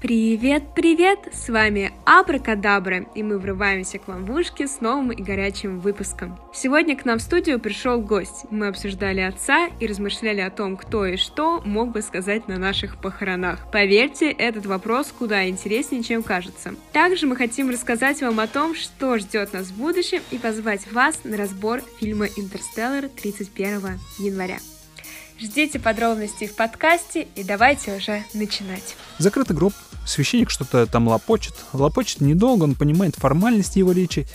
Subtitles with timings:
[0.00, 1.18] Привет, привет!
[1.32, 6.38] С вами Абракадабра, и мы врываемся к вам в ушки с новым и горячим выпуском.
[6.54, 8.44] Сегодня к нам в студию пришел гость.
[8.52, 13.00] Мы обсуждали отца и размышляли о том, кто и что мог бы сказать на наших
[13.00, 13.68] похоронах.
[13.72, 16.76] Поверьте, этот вопрос куда интереснее, чем кажется.
[16.92, 21.24] Также мы хотим рассказать вам о том, что ждет нас в будущем и позвать вас
[21.24, 24.58] на разбор фильма «Интерстеллар» 31 января.
[25.40, 28.96] Ждите подробностей в подкасте и давайте уже начинать.
[29.18, 29.72] Закрытый гроб.
[30.04, 31.54] Священник что-то там лопочет.
[31.72, 34.26] Лопочет недолго, он понимает формальности его речи.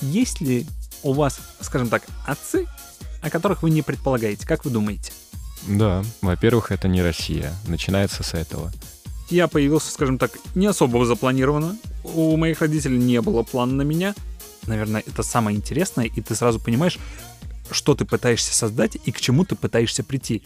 [0.00, 0.66] Есть ли
[1.04, 2.66] у вас, скажем так, отцы,
[3.22, 4.48] о которых вы не предполагаете?
[4.48, 5.12] Как вы думаете?
[5.68, 7.54] Да, во-первых, это не Россия.
[7.68, 8.72] Начинается с этого.
[9.28, 11.76] Я появился, скажем так, не особо запланированно.
[12.02, 14.16] У моих родителей не было плана на меня.
[14.66, 16.98] Наверное, это самое интересное, и ты сразу понимаешь,
[17.72, 20.42] что ты пытаешься создать и к чему ты пытаешься прийти.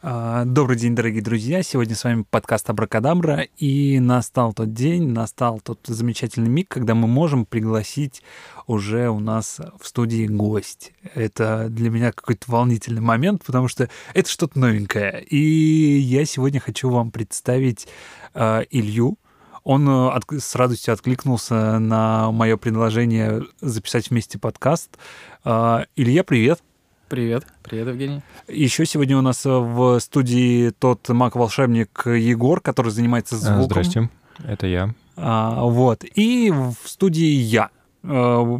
[0.00, 1.60] А, добрый день, дорогие друзья.
[1.64, 3.48] Сегодня с вами подкаст Абракадабра.
[3.56, 8.22] И настал тот день, настал тот замечательный миг, когда мы можем пригласить
[8.68, 10.92] уже у нас в студии гость.
[11.14, 15.20] Это для меня какой-то волнительный момент, потому что это что-то новенькое.
[15.24, 17.88] И я сегодня хочу вам представить
[18.34, 19.18] э, Илью.
[19.64, 24.98] Он э, от, с радостью откликнулся на мое предложение записать вместе подкаст.
[25.44, 26.60] Э, Илья, привет.
[27.08, 28.22] Привет, привет, Евгений.
[28.48, 33.64] Еще сегодня у нас в студии тот маг-волшебник Егор, который занимается А, звуком.
[33.64, 34.10] Здрасте,
[34.44, 34.94] это я.
[35.16, 36.04] А, вот.
[36.14, 37.70] И в студии я.
[38.02, 38.58] Э,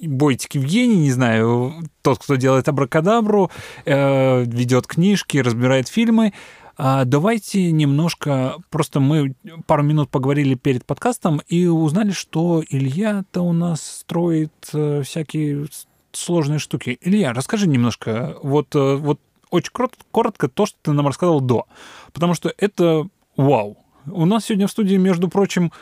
[0.00, 3.50] Бойтик Евгений, не знаю, тот, кто делает абракадабру,
[3.86, 6.32] э, ведет книжки, разбирает фильмы.
[6.78, 9.34] А давайте немножко, просто мы
[9.66, 15.68] пару минут поговорили перед подкастом и узнали, что Илья-то у нас строит э, всякие
[16.12, 16.98] сложные штуки.
[17.00, 19.72] Илья, расскажи немножко, вот, э, вот очень
[20.10, 21.66] коротко то, что ты нам рассказал до,
[22.12, 23.78] потому что это вау.
[24.04, 25.72] У нас сегодня в студии, между прочим,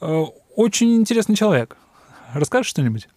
[0.00, 0.24] э,
[0.56, 1.76] очень интересный человек.
[2.32, 3.08] Расскажешь что-нибудь?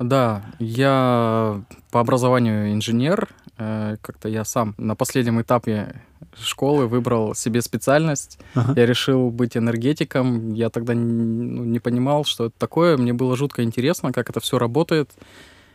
[0.00, 1.62] Да, я
[1.92, 3.28] по образованию инженер.
[3.56, 6.02] Как-то я сам на последнем этапе
[6.40, 8.38] школы выбрал себе специальность.
[8.54, 8.74] Ага.
[8.76, 10.52] Я решил быть энергетиком.
[10.52, 12.96] Я тогда ну, не понимал, что это такое.
[12.96, 15.10] Мне было жутко интересно, как это все работает.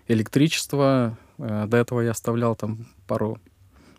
[0.07, 1.17] Электричество.
[1.37, 3.39] Э, До этого я оставлял там пару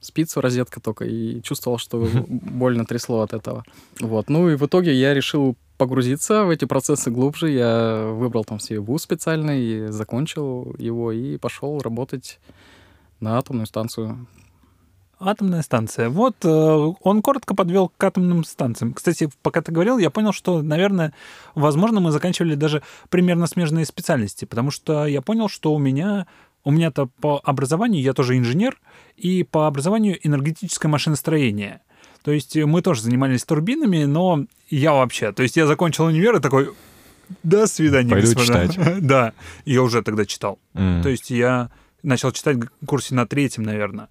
[0.01, 3.65] спиц в розетка только и чувствовал, что больно трясло от этого.
[4.01, 4.29] Вот.
[4.29, 7.51] Ну и в итоге я решил погрузиться в эти процессы глубже.
[7.51, 12.41] Я выбрал там себе вуз специальный, закончил его и пошел работать
[13.21, 14.27] на атомную станцию.
[15.25, 16.09] Атомная станция.
[16.09, 18.93] Вот э, он коротко подвел к атомным станциям.
[18.93, 21.13] Кстати, пока ты говорил, я понял, что, наверное,
[21.55, 26.27] возможно, мы заканчивали даже примерно смежные специальности, потому что я понял, что у меня
[26.65, 28.79] у меня-то по образованию я тоже инженер,
[29.17, 31.81] и по образованию энергетическое машиностроение.
[32.23, 35.33] То есть мы тоже занимались турбинами, но я вообще...
[35.33, 36.73] То есть я закончил универ и такой...
[37.43, 38.69] До свидания, Пойду господа».
[38.69, 39.01] читать.
[39.01, 39.33] Да,
[39.65, 40.59] я уже тогда читал.
[40.75, 41.71] То есть я
[42.03, 44.09] начал читать в курсе на третьем, наверное.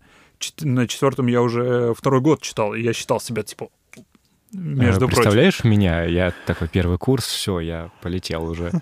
[0.62, 3.70] На четвертом я уже второй год читал, и я считал себя, типа,
[4.52, 5.16] между Э, прочим.
[5.16, 6.04] Представляешь меня?
[6.04, 8.72] Я такой первый курс, все, я полетел уже.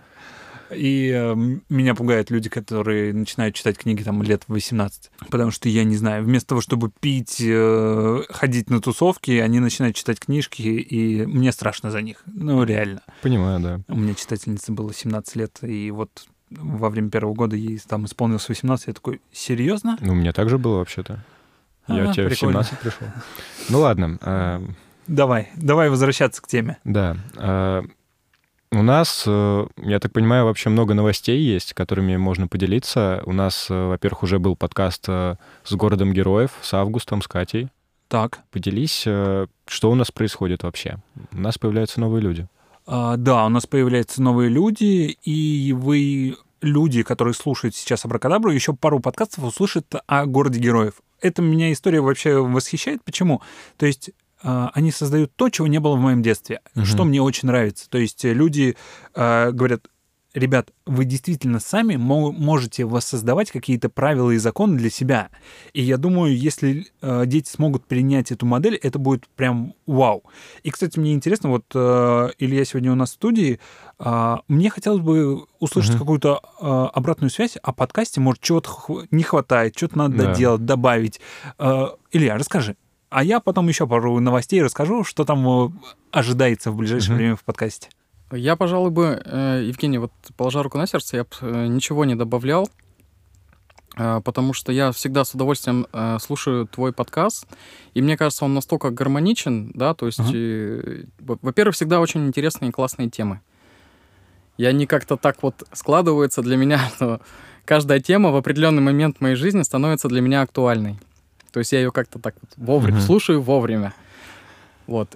[0.76, 1.36] И э,
[1.70, 5.10] меня пугают люди, которые начинают читать книги там лет в 18.
[5.30, 9.96] Потому что, я не знаю, вместо того, чтобы пить, э, ходить на тусовки, они начинают
[9.96, 12.22] читать книжки, и мне страшно за них.
[12.28, 13.02] Ну, реально.
[13.24, 13.80] Понимаю, да.
[13.88, 18.48] У меня читательница было 17 лет, и вот во время первого года ей там исполнилось
[18.48, 19.98] 18, я такой, серьезно?
[20.02, 21.24] Ну, у меня так же было вообще-то.
[21.90, 22.64] Я А, у тебя в прикольно.
[22.64, 23.08] 17 пришел.
[23.70, 24.62] Ну ладно, э,
[25.08, 26.78] Давай, давай возвращаться к теме.
[26.84, 27.18] да.
[27.36, 27.84] э,
[28.72, 33.24] У нас, э, я так понимаю, вообще много новостей есть, которыми можно поделиться.
[33.26, 35.38] У нас, во-первых, уже был подкаст с
[35.72, 37.70] городом героев, с Августом, с Катей.
[38.08, 38.40] Так.
[38.52, 40.98] Поделись, что у нас происходит вообще.
[41.32, 42.48] У нас появляются новые люди.
[42.86, 48.74] А, да, у нас появляются новые люди, и вы, люди, которые слушают сейчас Абракадабру, еще
[48.74, 50.94] пару подкастов услышат о городе героев.
[51.22, 53.04] Это меня история вообще восхищает.
[53.04, 53.42] Почему?
[53.78, 56.86] То есть а, они создают то, чего не было в моем детстве, Мгм.
[56.86, 57.90] что мне очень нравится.
[57.90, 58.78] То есть э, люди
[59.14, 59.88] а, говорят,
[60.34, 65.30] ребят, вы действительно сами мо- можете воссоздавать какие-то правила и законы для себя.
[65.74, 70.24] И я думаю, если э, дети смогут принять эту модель, это будет прям вау.
[70.64, 73.60] И, кстати, мне интересно, вот э, Илья сегодня у нас в студии,
[73.98, 76.00] а, мне хотелось бы услышать Мгм.
[76.00, 80.26] какую-то а, обратную связь о подкасте, может, чего-то хв- не хватает, что-то надо Да.
[80.34, 81.20] доделать, добавить.
[81.58, 82.76] А, Илья, расскажи.
[83.10, 85.70] А я потом еще пару новостей расскажу, что там э,
[86.12, 87.18] ожидается в ближайшее Мгм.
[87.18, 87.90] время в подкасте.
[88.32, 92.70] Я, пожалуй, бы, э, Евгений, вот положа руку на сердце, я бы ничего не добавлял.
[93.98, 97.48] э, потому что я всегда с удовольствием э, слушаю твой подкаст,
[97.96, 102.70] и мне кажется, он настолько гармоничен, да, то есть, э, во- во-первых, всегда очень интересные
[102.70, 103.42] и классные темы.
[104.58, 107.20] И они как-то так вот складываются для меня, что
[107.66, 110.98] каждая тема в определенный момент моей жизни становится для меня актуальной.
[111.52, 113.06] То есть я ее как-то так вот вовремя, Мгм.
[113.06, 113.94] слушаю вовремя.
[114.88, 115.16] Вот.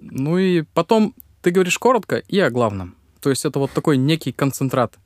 [0.00, 2.96] Ну и потом ты говоришь коротко и о главном.
[3.20, 4.98] То есть это вот такой некий концентрат,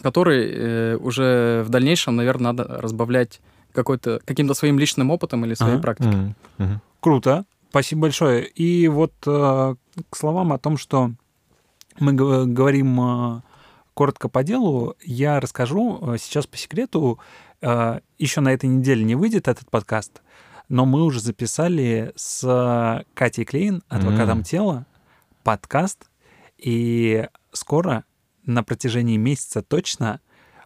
[0.00, 3.40] который э, уже в дальнейшем, наверное, надо разбавлять
[3.72, 5.82] какой-то, каким-то своим личным опытом или своей Ага.
[5.82, 6.34] практикой.
[6.58, 6.80] Мгм.
[7.00, 7.44] Круто.
[7.70, 8.46] Спасибо большое.
[8.46, 9.74] И вот э,
[10.10, 11.12] к словам о том, что
[11.98, 13.40] мы говорим э,
[13.94, 17.18] коротко по делу, я расскажу э, сейчас по секрету.
[17.60, 20.22] Э, еще на этой неделе не выйдет этот подкаст,
[20.72, 24.42] но мы уже записали с Катей Клейн, адвокатом М.
[24.42, 24.86] тела,
[25.44, 26.08] подкаст.
[26.56, 28.04] И скоро,
[28.46, 30.20] на протяжении месяца точно,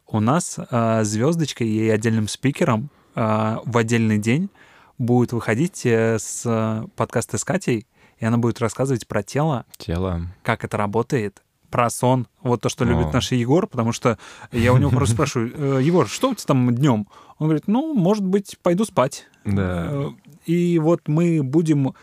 [0.07, 4.49] у нас э, звездочкой и отдельным спикером э, в отдельный день
[4.97, 7.89] будет выходить э, с э, подкаста с Катей,
[8.19, 10.21] и она будет рассказывать про тело, Тело.
[10.45, 13.13] как это работает, про сон, вот то, что любит О.
[13.13, 14.19] наш Егор, потому что
[14.53, 17.09] я у него просто спрашиваю, «Э, Егор, что у тебя там днем?
[17.39, 19.27] Он говорит, ну, может быть, пойду спать.
[19.47, 19.89] Да.
[19.91, 20.11] Э,
[20.47, 21.95] И вот мы будем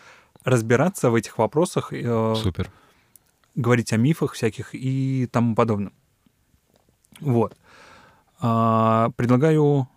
[0.44, 2.70] разбираться в этих вопросах, э, Супер.
[3.54, 5.92] говорить о мифах всяких и тому подобном.
[7.20, 7.56] Вот.
[8.40, 9.88] А, предлагаю,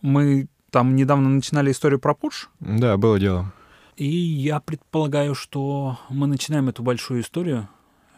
[0.00, 3.52] мы там недавно начинали историю про Пуш, Да, было дело.
[3.96, 7.68] и я предполагаю, что мы начинаем эту большую историю.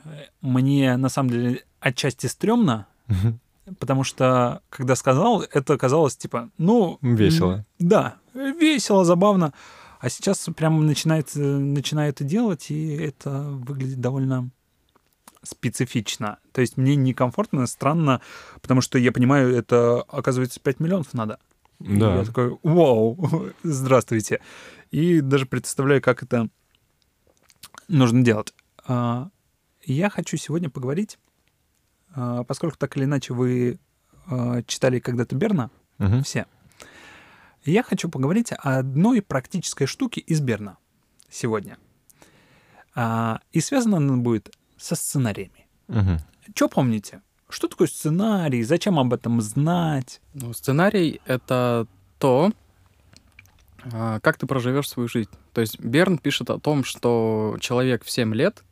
[0.04, 2.86] Э, Мне, на самом деле, отчасти стрёмно.
[3.78, 6.98] Потому что, когда сказал, это казалось, типа, ну...
[7.02, 7.64] Весело.
[7.78, 9.52] Да, весело, забавно.
[10.00, 14.50] А сейчас прямо начинает, э, начинаю это делать, и это выглядит довольно
[15.42, 16.38] специфично.
[16.52, 18.20] То есть мне некомфортно, странно,
[18.60, 21.38] потому что я понимаю, это, оказывается, 5 миллионов надо.
[21.80, 22.16] И Да.
[22.16, 24.40] я такой, вау, здравствуйте.
[24.90, 26.48] И даже представляю, как это
[27.88, 28.54] нужно делать.
[28.86, 29.28] А,
[29.86, 31.18] Я хочу сегодня поговорить,
[32.46, 33.78] поскольку так или иначе вы
[34.26, 36.22] а, читали когда-то Берна, Мгм.
[36.22, 36.46] все.
[37.64, 40.76] Я хочу поговорить о одной практической штуке из Берна
[41.30, 41.76] сегодня.
[42.94, 45.66] А, И связано она будет со сценариями.
[45.88, 46.18] Мгм.
[46.54, 47.20] Что помните?
[47.48, 48.62] Что такое сценарий?
[48.62, 50.20] Зачем об этом знать?
[50.34, 51.86] Ну, сценарий— это
[52.18, 52.52] то,
[53.92, 55.30] а, как ты проживешь свою жизнь.
[55.52, 58.64] То есть Берн пишет о том, что человек в 7 лет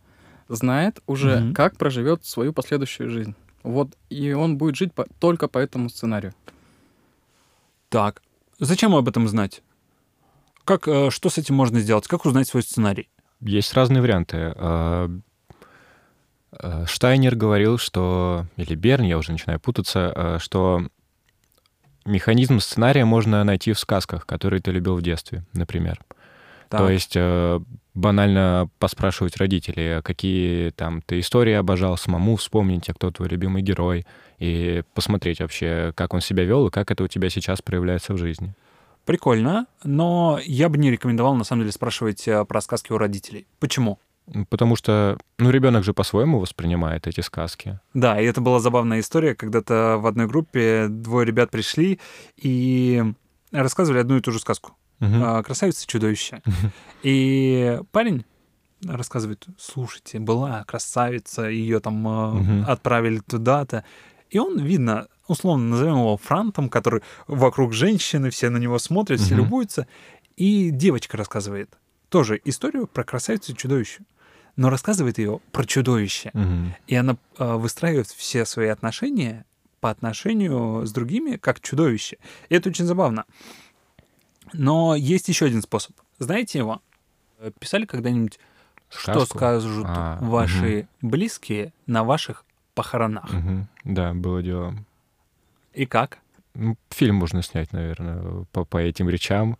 [0.55, 1.55] знает уже, Мгм.
[1.55, 3.35] как проживет свою последующую жизнь.
[3.63, 6.35] Вот, и он будет жить по- только по этому сценарию.
[7.89, 8.23] Так,
[8.59, 9.63] зачем об этом знать?
[10.65, 12.07] Как, э, что с этим можно сделать?
[12.07, 13.09] Как узнать свой сценарий?
[13.41, 14.53] Есть разные варианты.
[14.57, 15.11] А,
[16.53, 18.47] а, Штайнер говорил, что...
[18.57, 20.87] Или Берн, я уже начинаю путаться, а, что
[22.05, 26.01] механизм сценария можно найти в сказках, которые ты любил в детстве, например.
[26.73, 27.61] Так, То есть э,
[27.93, 33.61] банально поспрашивать родителей, а какие там ты истории обожал самому, вспомнить, а кто твой любимый
[33.61, 34.07] герой,
[34.39, 38.17] и посмотреть вообще, как он себя вел и как это у тебя сейчас проявляется в
[38.17, 38.55] жизни.
[39.05, 43.47] прикольно, но я бы не рекомендовал, на самом деле, спрашивать э, про сказки у родителей.
[43.61, 43.99] Почему?
[44.49, 47.81] Потому что, ну, ребенок же по-своему воспринимает эти сказки.
[47.93, 49.35] Да, и это была забавная история.
[49.35, 52.01] Когда-то в одной группе двое ребят пришли
[52.41, 53.03] и
[53.53, 54.73] рассказывали одну и ту же сказку.
[55.01, 56.43] А, «Красавица и чудовище».
[57.03, 58.25] И парень
[58.85, 62.65] рассказывает, слушайте, была красавица, ее там Мгм.
[62.69, 63.85] отправили туда-то.
[64.31, 69.35] И он, видно, условно назовем его франтом, который вокруг женщины, все на него смотрят, все
[69.37, 69.87] любуются.
[70.37, 71.77] И девочка рассказывает
[72.09, 74.01] тоже историю про красавицу и чудовище.
[74.57, 76.31] Но рассказывает ее про чудовище.
[76.35, 76.75] Мгм.
[76.87, 79.45] И она э, выстраивает все свои отношения
[79.83, 82.17] по отношению с другими как чудовище.
[82.49, 83.25] И это очень забавно.
[84.53, 85.97] Но есть еще один способ.
[86.21, 86.81] Знаете его?
[87.59, 88.39] Писали когда-нибудь,
[88.89, 92.45] что скажут А, ваши близкие на ваших
[92.77, 93.33] похоронах?
[93.33, 93.67] Мгм.
[93.83, 94.77] Да, было дело.
[95.75, 96.19] И как?
[96.91, 99.59] Фильм можно снять, наверное, по, по этим речам,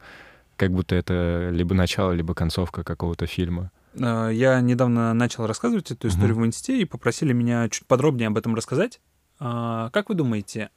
[0.57, 3.73] как будто это либо начало, либо концовка какого-то фильма.
[3.95, 8.39] Э, Я недавно начал рассказывать эту историю в инсте и попросили меня чуть подробнее об
[8.39, 9.01] этом рассказать.
[9.45, 10.71] А, Как вы думаете,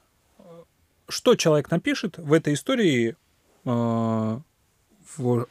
[1.08, 3.14] что человек напишет в этой истории
[3.64, 4.42] в-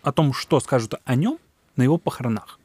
[0.01, 1.39] о том, что скажут о нем
[1.77, 2.59] на его похоронах?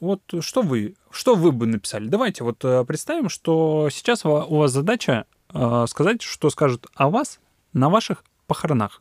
[0.00, 2.06] Вот что вы, что вы бы написали?
[2.08, 7.40] Давайте вот э, представим, что сейчас у вас задача э, сказать, что скажут о вас
[7.72, 9.00] на ваших похоронах.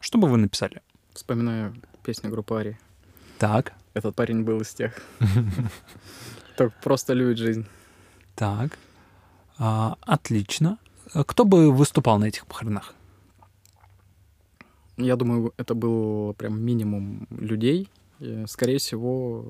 [0.00, 0.82] Что бы вы написали?
[1.12, 2.78] Вспоминаю песню группы Ари.
[3.38, 5.00] Так, Этот парень был из тех.
[6.54, 7.66] Кто просто любит жизнь.
[8.34, 8.76] Так,
[9.58, 10.78] А, отлично.
[11.26, 12.94] кто бы выступал на этих похоронах?
[14.96, 17.88] Я думаю, это был прям минимум людей.
[18.18, 19.44] И, скорее всего,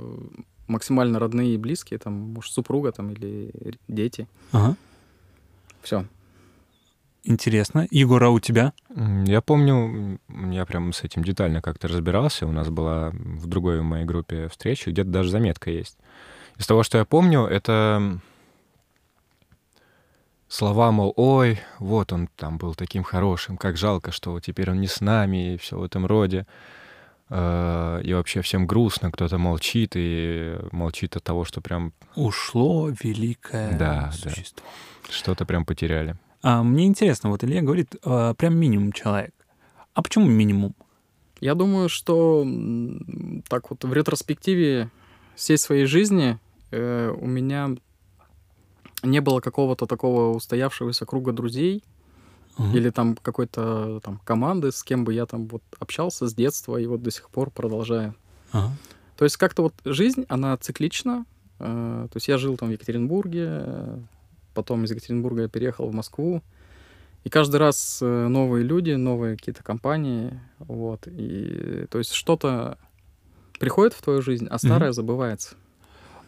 [0.66, 4.26] максимально родные и близкие, там, может, супруга там или дети.
[4.52, 4.76] Ага.
[5.82, 6.04] Все.
[7.22, 7.86] Интересно.
[7.90, 8.72] Егор, а у тебя?
[8.94, 12.46] Я помню, я прям с этим детально как-то разбирался.
[12.46, 15.98] У нас была в другой моей группе встреча, где-то даже заметка есть.
[16.56, 18.20] Из того, что я помню, это
[20.48, 24.86] слова, мол, ой, вот он там был таким хорошим, как жалко, что теперь он не
[24.86, 26.46] с нами, и все в этом роде.
[27.28, 33.76] Э, И вообще всем грустно, кто-то молчит, и молчит от того, что прям Ушло великое
[33.76, 34.30] Да, да.
[34.30, 34.64] существо.
[35.10, 36.16] что-то прям потеряли.
[36.42, 39.32] А, мне интересно, вот Илья говорит, а, прям минимум человек.
[39.94, 40.74] А почему минимум?
[41.40, 42.46] Я думаю, что
[43.48, 44.90] так вот в ретроспективе
[45.34, 46.38] всей своей жизни
[46.70, 47.70] э, у меня
[49.02, 51.82] не было какого-то такого устоявшегося круга друзей
[52.58, 52.74] Мгм.
[52.74, 56.86] или там какой-то там команды, с кем бы я там вот общался с детства и
[56.86, 58.14] вот до сих пор продолжаю.
[58.52, 58.72] Ага.
[59.18, 61.26] То есть как-то вот жизнь, она циклична.
[61.58, 64.00] Э, То есть я жил там в Екатеринбурге,
[64.54, 66.42] потом из Екатеринбурга я переехал в Москву.
[67.24, 70.38] И каждый раз э, новые люди, новые какие-то компании.
[70.58, 71.06] Вот.
[71.06, 72.78] И то есть что-то
[73.58, 75.56] приходит в твою жизнь, а старое забывается.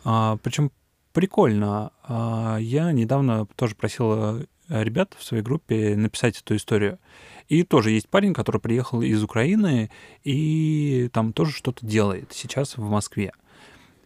[0.04, 0.70] А, причем
[1.18, 1.90] прикольно.
[2.04, 7.00] А, я недавно тоже просил э, ребят в своей группе написать эту историю.
[7.48, 9.90] И тоже есть парень, который приехал из Украины
[10.22, 13.32] и там тоже что-то делает сейчас в Москве.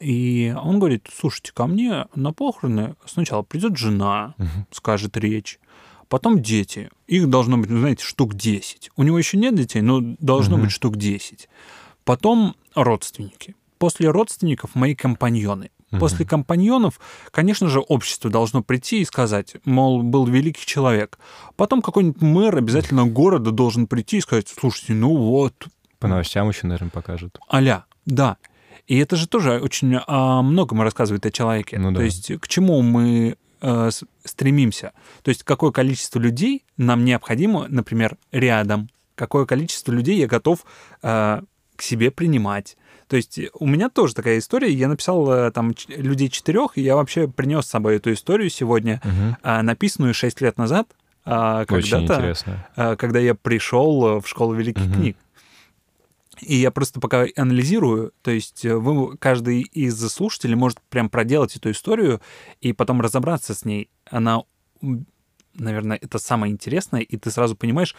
[0.00, 4.35] И он говорит, слушайте, ко мне на похороны сначала придет жена,
[4.71, 5.61] скажет речь,
[6.09, 6.88] потом дети.
[7.09, 8.90] Их должно быть, ну, знаете, штук 10.
[8.97, 11.50] У него еще нет детей, но должно быть штук 10.
[12.04, 13.54] Потом родственники.
[13.76, 15.69] После родственников мои компаньоны.
[15.93, 16.01] Мгм.
[16.01, 16.99] После компаньонов,
[17.31, 21.19] конечно же, общество должно прийти и сказать, мол, был великий человек.
[21.57, 25.55] Потом какой-нибудь мэр обязательно города должен прийти и сказать, слушайте, ну вот,
[25.99, 27.39] По новостям еще, наверное, покажут.
[27.53, 28.39] Аля, да.
[28.87, 31.79] И это же тоже очень о многом рассказывает о человеке.
[31.79, 31.99] Ну да.
[31.99, 33.91] То есть к чему мы э,
[34.25, 34.93] стремимся?
[35.23, 38.89] То есть какое количество людей нам необходимо, например, рядом?
[39.15, 40.65] Какое количество людей я готов
[41.03, 41.43] э,
[41.77, 42.77] к себе принимать?
[43.12, 44.73] То есть у меня тоже такая история.
[44.73, 49.02] Я написал э, там людей четырех, и я вообще принес с собой эту историю сегодня,
[49.42, 50.88] э, написанную шесть лет назад,
[51.26, 52.35] э, Очень когда-то
[52.75, 54.95] э, когда я пришел э, в школу великих Мгм.
[54.95, 55.16] книг.
[56.40, 61.54] И я просто пока анализирую, то есть э, вы, каждый из слушателей может прям проделать
[61.54, 62.23] эту историю
[62.62, 63.90] и потом разобраться с ней.
[64.11, 64.45] Она,
[65.52, 67.95] наверное, это самое интересное, и ты сразу понимаешь,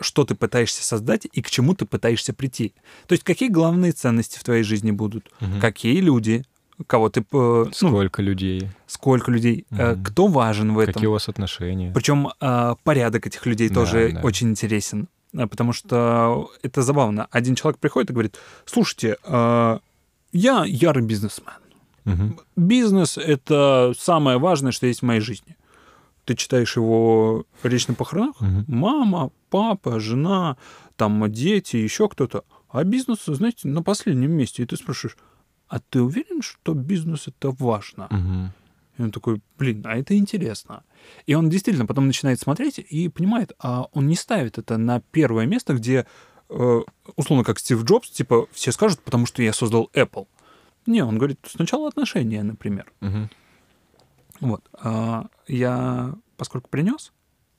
[0.00, 2.74] что ты пытаешься создать и к чему ты пытаешься прийти.
[3.06, 5.60] То есть какие главные ценности в твоей жизни будут, Мгм.
[5.60, 6.44] какие люди,
[6.86, 10.04] кого ты, э, ну, Сколько людей, сколько людей, э, Мгм.
[10.04, 10.94] кто важен в этом.
[10.94, 11.90] какие у вас отношения.
[11.94, 14.20] Причем а, порядок этих людей Да, тоже да.
[14.20, 17.26] очень интересен, а, потому что это забавно.
[17.30, 18.36] Один человек приходит и говорит:
[18.66, 19.80] слушайте, а,
[20.32, 21.54] я ярый бизнесмен.
[22.04, 22.38] Мгм.
[22.56, 25.56] Бизнес это самое важное, что есть в моей жизни.
[26.26, 28.64] Ты читаешь его речь на похоронах, Мгм.
[28.66, 30.56] мама, папа, жена,
[30.96, 32.44] там дети, еще кто-то.
[32.68, 34.62] А бизнес, знаете, на последнем месте.
[34.62, 35.16] И ты спрашиваешь,
[35.68, 38.08] а ты уверен, что бизнес это важно?
[38.10, 38.52] Мгм.
[38.98, 40.82] И он такой, блин, а это интересно.
[41.26, 45.46] И он действительно потом начинает смотреть и понимает, а он не ставит это на первое
[45.46, 46.06] место, где,
[46.48, 46.80] э,
[47.14, 50.26] условно, как Стив Джобс, типа, все скажут, потому что я создал Apple.
[50.86, 52.92] Не, он говорит, сначала отношения, например.
[53.00, 53.30] Мгм.
[54.40, 54.68] Вот.
[54.74, 57.12] А, я, поскольку принес,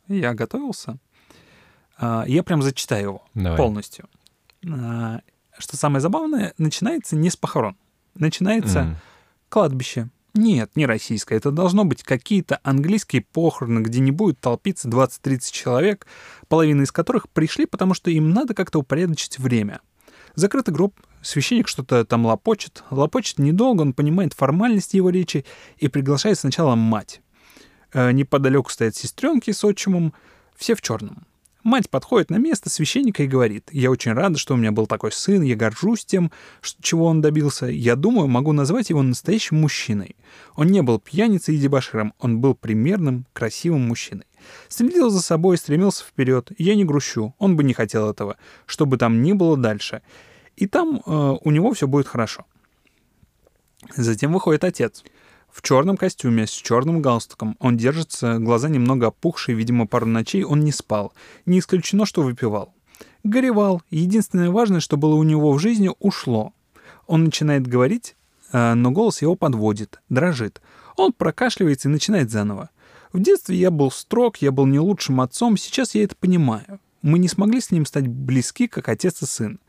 [0.07, 0.97] я готовился,
[1.97, 3.57] а, я прям зачитаю его Давай.
[3.57, 4.07] полностью.
[4.69, 5.21] А,
[5.57, 7.75] Что самое забавное, начинается не с похорон.
[8.13, 8.95] Начинается М.
[9.49, 10.09] кладбище.
[10.35, 11.35] Нет, не российское.
[11.35, 16.05] Это должно быть какие-то английские похороны, где не будет толпиться 20-30 человек,
[16.47, 19.81] половина из которых пришли, потому что им надо как-то упорядочить время.
[20.35, 22.83] Закрытый гроб, священник что-то там лопочет.
[22.89, 25.45] Лопочет недолго, он понимает формальность его речи
[25.77, 27.21] и приглашает сначала мать.
[27.93, 30.13] Э, Неподалеку стоят сестренки с отчимом,
[30.55, 31.25] все в черном.
[31.67, 35.11] Мать подходит на место священника и говорит, «Я очень рада, что у меня был такой
[35.11, 36.31] сын, я горжусь тем,
[36.79, 37.65] чего он добился.
[37.65, 40.15] Я думаю, могу назвать его настоящим мужчиной.
[40.55, 44.27] Он не был пьяницей и дебоширом, он был примерным, красивым мужчиной.
[44.69, 46.53] Следил за собой, стремился вперед.
[46.57, 50.03] Я не грущу, он бы не хотел этого, что бы там ни было дальше.
[50.57, 52.45] И там э, у него все будет хорошо.
[53.95, 55.03] Затем выходит отец.
[55.49, 57.55] В черном костюме, с черным галстуком.
[57.59, 61.13] Он держится, глаза немного опухшие, видимо, пару ночей он не спал.
[61.45, 62.73] Не исключено, что выпивал.
[63.23, 63.81] Горевал.
[63.91, 66.53] Единственное важное, что было у него в жизни, ушло.
[67.05, 68.15] Он начинает говорить,
[68.51, 70.61] э, но голос его подводит, дрожит.
[70.95, 72.71] Он прокашливается и начинает заново.
[73.13, 76.79] В детстве я был строг, я был не лучшим отцом, сейчас я это понимаю.
[77.01, 79.59] Мы не смогли с ним стать близки, как отец и сын.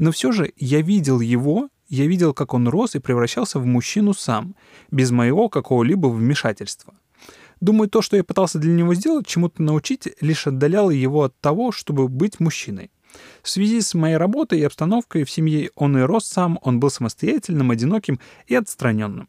[0.00, 4.14] Но все же я видел его, я видел, как он рос и превращался в мужчину
[4.14, 4.56] сам,
[4.90, 6.94] без моего какого-либо вмешательства.
[7.60, 11.70] Думаю, то, что я пытался для него сделать, чему-то научить, лишь отдаляло его от того,
[11.70, 12.90] чтобы быть мужчиной.
[13.42, 16.88] В связи с моей работой и обстановкой в семье он и рос сам, он был
[16.88, 19.28] самостоятельным, одиноким и отстраненным.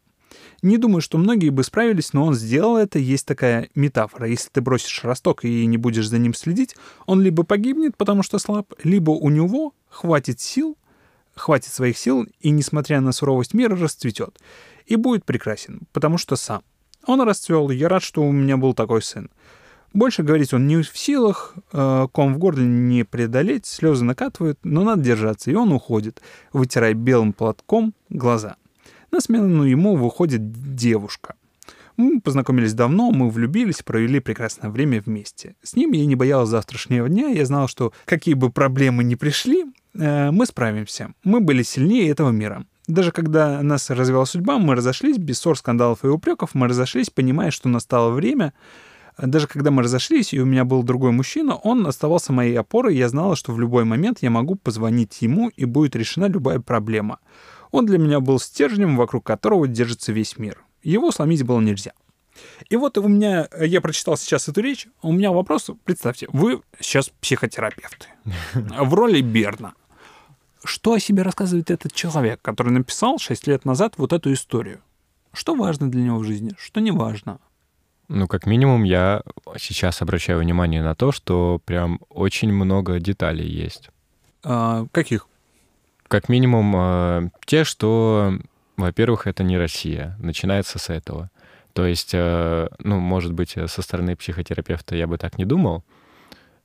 [0.62, 2.98] Не думаю, что многие бы справились, но он сделал это.
[2.98, 4.26] Есть такая метафора.
[4.26, 8.38] Если ты бросишь росток и не будешь за ним следить, он либо погибнет, потому что
[8.38, 10.76] слаб, либо у него хватит сил,
[11.34, 14.40] хватит своих сил, и, несмотря на суровость мира, расцветет.
[14.86, 16.62] И будет прекрасен, потому что сам.
[17.06, 19.30] Он расцвел, я рад, что у меня был такой сын.
[19.92, 24.84] Больше говорить он не в силах, э, ком в горле не преодолеть, слезы накатывают, но
[24.84, 26.22] надо держаться, и он уходит,
[26.52, 28.56] вытирая белым платком глаза.
[29.10, 31.34] На смену ему выходит девушка.
[31.98, 35.56] Мы познакомились давно, мы влюбились, провели прекрасное время вместе.
[35.62, 39.66] С ним я не боялась завтрашнего дня, я знал, что какие бы проблемы ни пришли,
[39.94, 41.12] мы справимся.
[41.24, 42.64] Мы были сильнее этого мира.
[42.88, 47.50] Даже когда нас развела судьба, мы разошлись без ссор, скандалов и упреков, мы разошлись, понимая,
[47.50, 48.54] что настало время.
[49.18, 53.08] Даже когда мы разошлись, и у меня был другой мужчина, он оставался моей опорой, я
[53.08, 57.18] знала, что в любой момент я могу позвонить ему, и будет решена любая проблема.
[57.70, 60.64] Он для меня был стержнем, вокруг которого держится весь мир.
[60.82, 61.92] Его сломить было нельзя.
[62.68, 67.10] И вот у меня, я прочитал сейчас эту речь, у меня вопрос, представьте, вы сейчас
[67.20, 68.06] психотерапевты
[68.54, 69.74] в роли Берна.
[70.64, 74.80] Что о себе рассказывает этот человек, который написал 6 лет назад вот эту историю?
[75.32, 77.38] Что важно для него в жизни, что не важно?
[78.08, 79.22] Ну, как минимум, я
[79.56, 83.90] сейчас обращаю внимание на то, что прям очень много деталей есть.
[84.44, 85.26] А, каких?
[86.08, 88.38] Как минимум, э, те, что,
[88.76, 90.16] во-первых, это не Россия.
[90.20, 91.30] Начинается с этого.
[91.72, 95.82] То есть, э, ну, может быть, со стороны психотерапевта я бы так не думал,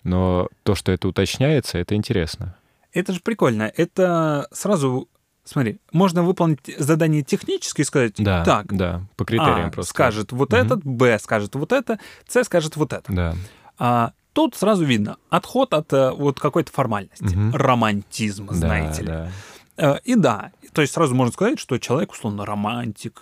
[0.04, 2.58] но то, что это уточняется, это интересно.
[2.94, 3.72] Это же прикольно.
[3.76, 5.08] Это сразу,
[5.44, 9.90] смотри, можно выполнить задание технически и сказать, Да, так, да, по критериям А просто.
[9.92, 10.62] скажет вот Мгм.
[10.62, 13.12] этот, Б скажет вот это, С скажет вот это.
[13.12, 13.36] Да.
[13.78, 17.56] А тут сразу видно отход от э, вот какой-то формальности, Мгм.
[17.56, 19.08] романтизма, знаете ли.
[19.08, 19.32] да,
[19.80, 23.22] Э, И да, то есть сразу можно сказать, что человек условно романтик.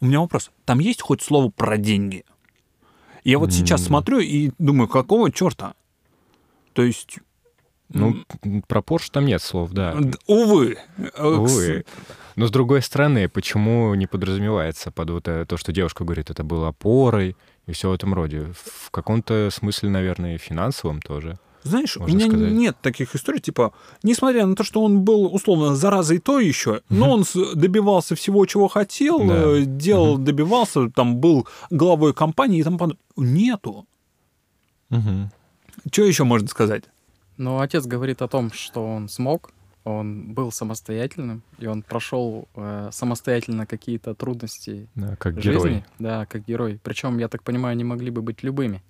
[0.00, 2.24] У меня вопрос, там есть хоть слово про деньги?
[3.22, 5.74] Я вот сейчас смотрю и думаю, какого черта?
[6.72, 7.18] То есть,
[7.92, 8.16] Ну,
[8.66, 9.96] про Порш там нет слов, да.
[10.26, 10.78] увы.
[10.98, 11.84] Э, Увы.
[12.36, 16.42] Но с другой стороны, почему не подразумевается под вот э, то, что девушка говорит, это
[16.42, 18.52] было опорой и все в этом роде?
[18.54, 21.38] В каком-то смысле, наверное, финансовом тоже.
[21.62, 22.52] Знаешь, можно у меня сказать.
[22.52, 27.10] нет таких историй, типа, несмотря на то, что он был, условно, заразой то еще, но
[27.10, 29.56] он добивался всего, чего хотел, Да.
[29.56, 32.78] э, делал, добивался, там, был главой компании и там
[33.16, 33.86] Нету.
[34.90, 36.84] Что еще можно сказать?
[37.36, 39.52] Но отец говорит о том, что он смог,
[39.84, 45.50] он был самостоятельным, и он прошел э, самостоятельно какие-то трудности Да, как жизни.
[45.58, 45.84] герой.
[45.98, 46.80] Да, как герой.
[46.82, 48.82] Причем, я так понимаю, они могли бы быть любыми.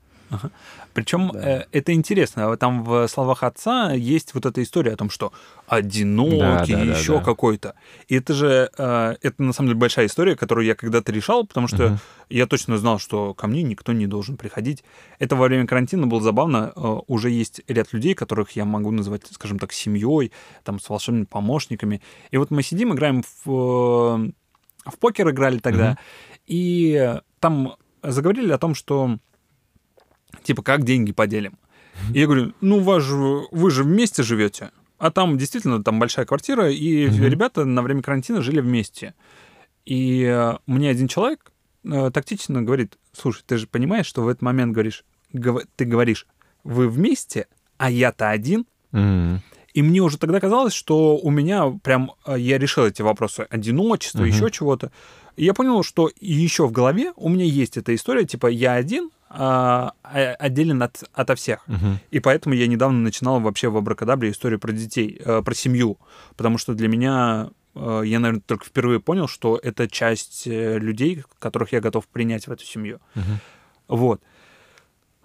[0.93, 1.41] Причем Да.
[1.63, 2.57] э, это интересно.
[2.57, 5.33] Там в словах отца есть вот эта история о том, что
[5.67, 7.25] одинокий, Да, да, да, еще да.
[7.25, 7.75] какой-то.
[8.09, 11.69] И это же, э, это на самом деле большая история, которую я когда-то решал, потому
[11.69, 11.99] что Мгм.
[12.31, 14.85] я точно знал, что ко мне никто не должен приходить.
[15.19, 16.73] Это во время карантина было забавно.
[16.77, 20.33] Э, Уже есть ряд людей, которых я могу назвать, скажем так, семьей,
[20.65, 22.01] там, с волшебными помощниками.
[22.31, 23.51] И вот мы сидим, играем в,
[24.87, 25.99] э, в покер играли тогда, Мгм.
[26.47, 29.19] и там заговорили о том, что
[30.45, 31.59] типа, как деньги поделим.
[32.13, 33.15] И я говорю, ну, же,
[33.51, 34.71] вы же вместе живете.
[34.99, 37.25] А там действительно там большая квартира, и Мгм.
[37.25, 39.15] ребята на время карантина жили вместе.
[39.85, 41.53] И э, мне один человек
[41.85, 46.27] э, тактично говорит, слушай, ты же понимаешь, что в этот момент говоришь, гов- ты говоришь,
[46.63, 48.67] вы вместе, а я-то один.
[48.93, 49.43] М.
[49.75, 54.21] И мне уже тогда казалось, что у меня прям, э, я решил эти вопросы одиночества,
[54.21, 54.29] Мгм.
[54.29, 54.91] еще чего-то.
[55.37, 59.11] И я понял, что еще в голове у меня есть эта история, типа я один,
[59.35, 61.67] отделен от, ото всех.
[61.67, 61.99] Мгм.
[62.11, 65.99] И поэтому я недавно начинал вообще в Абракадабре историю про детей, э, про семью.
[66.37, 71.25] Потому что для меня, э, я, наверное, только впервые понял, что это часть э, людей,
[71.39, 73.01] которых я готов принять в эту семью.
[73.15, 73.39] Мгм.
[73.89, 74.23] Вот.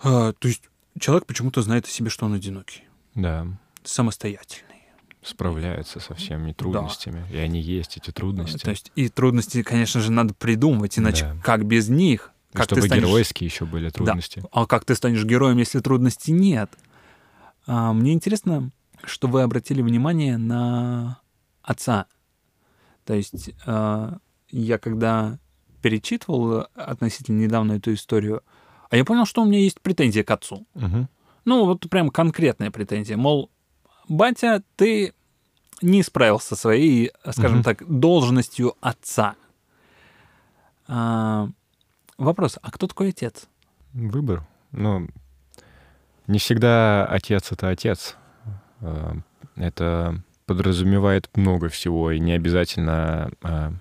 [0.04, 0.64] А, то есть
[1.00, 2.84] человек почему-то знает о себе, что он одинокий,
[3.16, 3.48] Да.
[3.84, 4.66] самостоятельный.
[5.22, 7.26] Справляются со всеми трудностями.
[7.32, 8.64] И они есть, эти трудности.
[8.64, 11.42] То есть и трудности, конечно же, надо придумывать, иначе Да.
[11.44, 12.32] как без них?
[12.54, 13.04] Как чтобы ты станешь...
[13.04, 14.44] геройские еще были трудности.
[14.52, 16.72] А как ты станешь героем, если трудностей нет?
[17.68, 18.72] А, мне интересно,
[19.04, 21.20] что вы обратили внимание на
[21.62, 22.08] отца.
[23.06, 24.18] То есть а,
[24.50, 25.38] я когда
[25.82, 28.42] перечитывал относительно недавно эту историю,
[28.90, 30.66] А я понял, что у меня есть претензия к отцу.
[30.74, 31.08] Мгм.
[31.46, 33.18] Ну, вот прям конкретная претензия.
[33.18, 33.52] Мол,
[34.08, 35.14] батя, ты
[35.82, 37.64] не справился со своей, скажем Мгм.
[37.64, 39.36] так, должностью отца.
[40.88, 41.50] А,
[42.26, 43.48] вопрос, а кто такой отец?
[43.94, 44.46] Выбор.
[44.72, 45.08] Ну,
[46.28, 48.16] не всегда отец— это отец.
[48.82, 49.14] Э,
[49.56, 53.72] Это подразумевает много всего, и не обязательно э,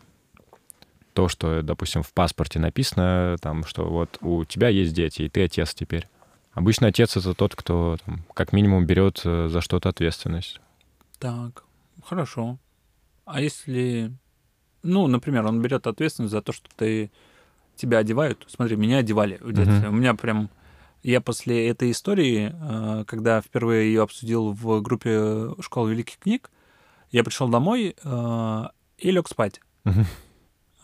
[1.13, 5.45] то, что, допустим, в паспорте написано, там, что вот у тебя есть дети, и ты
[5.45, 6.09] отец теперь.
[6.53, 10.61] Обычно отец— это тот, кто там, как минимум берет э, за что-то ответственность.
[11.19, 11.65] Так,
[12.05, 12.59] хорошо.
[13.25, 14.13] А если,
[14.83, 17.11] ну, например, он берет ответственность за то, что ты
[17.79, 18.45] тебя одевают.
[18.49, 19.89] Смотри, меня одевали в детстве.
[19.89, 19.95] Мгм.
[19.95, 20.51] У меня прям
[21.03, 26.51] я после этой истории, э, когда впервые ее обсудил в группе школы великих книг,
[27.11, 28.63] я пришел домой э,
[28.99, 29.61] и лег спать.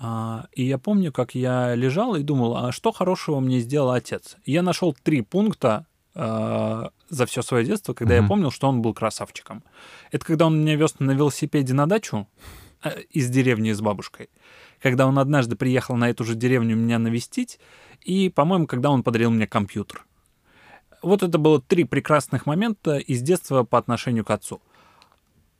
[0.00, 4.36] А, И я помню, как я лежал и думал, а что хорошего мне сделал отец?
[4.44, 8.28] И Я нашел три пункта э, за все свое детство, когда я Мгм.
[8.28, 9.62] помнил, что он был красавчиком.
[10.10, 12.26] Это когда он меня вез на велосипеде на дачу
[12.82, 14.28] э, из деревни с бабушкой.
[14.82, 17.58] Когда он однажды приехал на эту же деревню меня навестить,
[18.02, 20.04] и, по-моему, когда он подарил мне компьютер.
[21.02, 24.60] Вот это было три прекрасных момента из детства по отношению к отцу.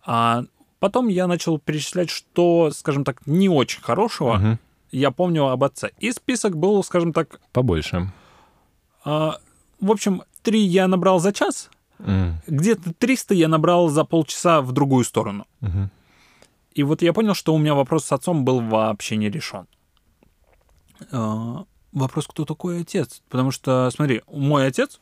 [0.05, 0.44] А
[0.79, 4.59] потом я начал перечислять, что, скажем так, не очень хорошего Мгм.
[4.90, 5.90] я помню об отце.
[5.98, 8.11] И список был, скажем так, Побольше.
[9.05, 9.38] а,
[9.81, 14.72] в общем, три я набрал за час, М, где-то 300 я набрал за полчаса в
[14.72, 15.46] другую сторону.
[15.61, 15.90] мгм.
[16.74, 19.66] И вот я понял, что у меня вопрос с отцом был вообще не решен.
[21.10, 23.22] А, Вопрос, кто такой отец?
[23.28, 25.00] Потому что, смотри, мой отец,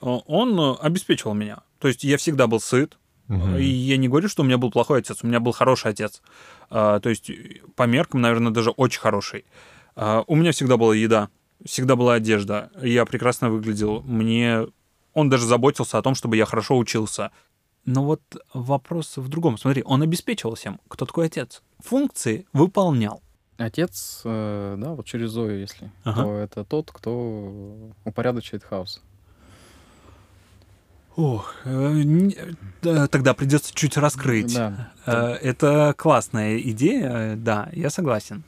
[0.00, 1.60] а, он обеспечивал меня.
[1.78, 2.98] То есть я всегда был сыт,
[3.28, 3.56] Мгм.
[3.56, 6.22] И я не говорю, что у меня был плохой отец, у меня был хороший отец.
[6.70, 7.30] А, то есть
[7.74, 9.44] по меркам, наверное, даже очень хороший.
[9.96, 11.28] А, у меня всегда была еда,
[11.64, 12.70] всегда была одежда.
[12.80, 14.02] Я прекрасно выглядел.
[14.02, 14.66] Мне
[15.12, 17.30] он даже заботился о том, чтобы я хорошо учился.
[17.86, 18.20] Но вот
[18.52, 19.56] вопрос в другом.
[19.58, 20.80] Смотри, он обеспечивал всем.
[20.88, 21.62] Кто такой отец?
[21.78, 23.22] Функции выполнял.
[23.58, 26.22] Отец, э, да, вот через Зою, если, Ага.
[26.22, 29.00] то это тот, кто упорядочивает хаос.
[31.14, 32.02] Ох, э,
[32.82, 34.54] да, тогда придется чуть раскрыть.
[34.54, 34.92] Да.
[35.06, 38.44] Э, Это классная идея, да, я согласен.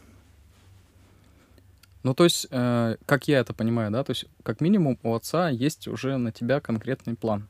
[2.02, 5.88] Ну, то есть, как я это понимаю, да, то есть, как минимум у отца есть
[5.88, 7.48] уже на тебя конкретный план,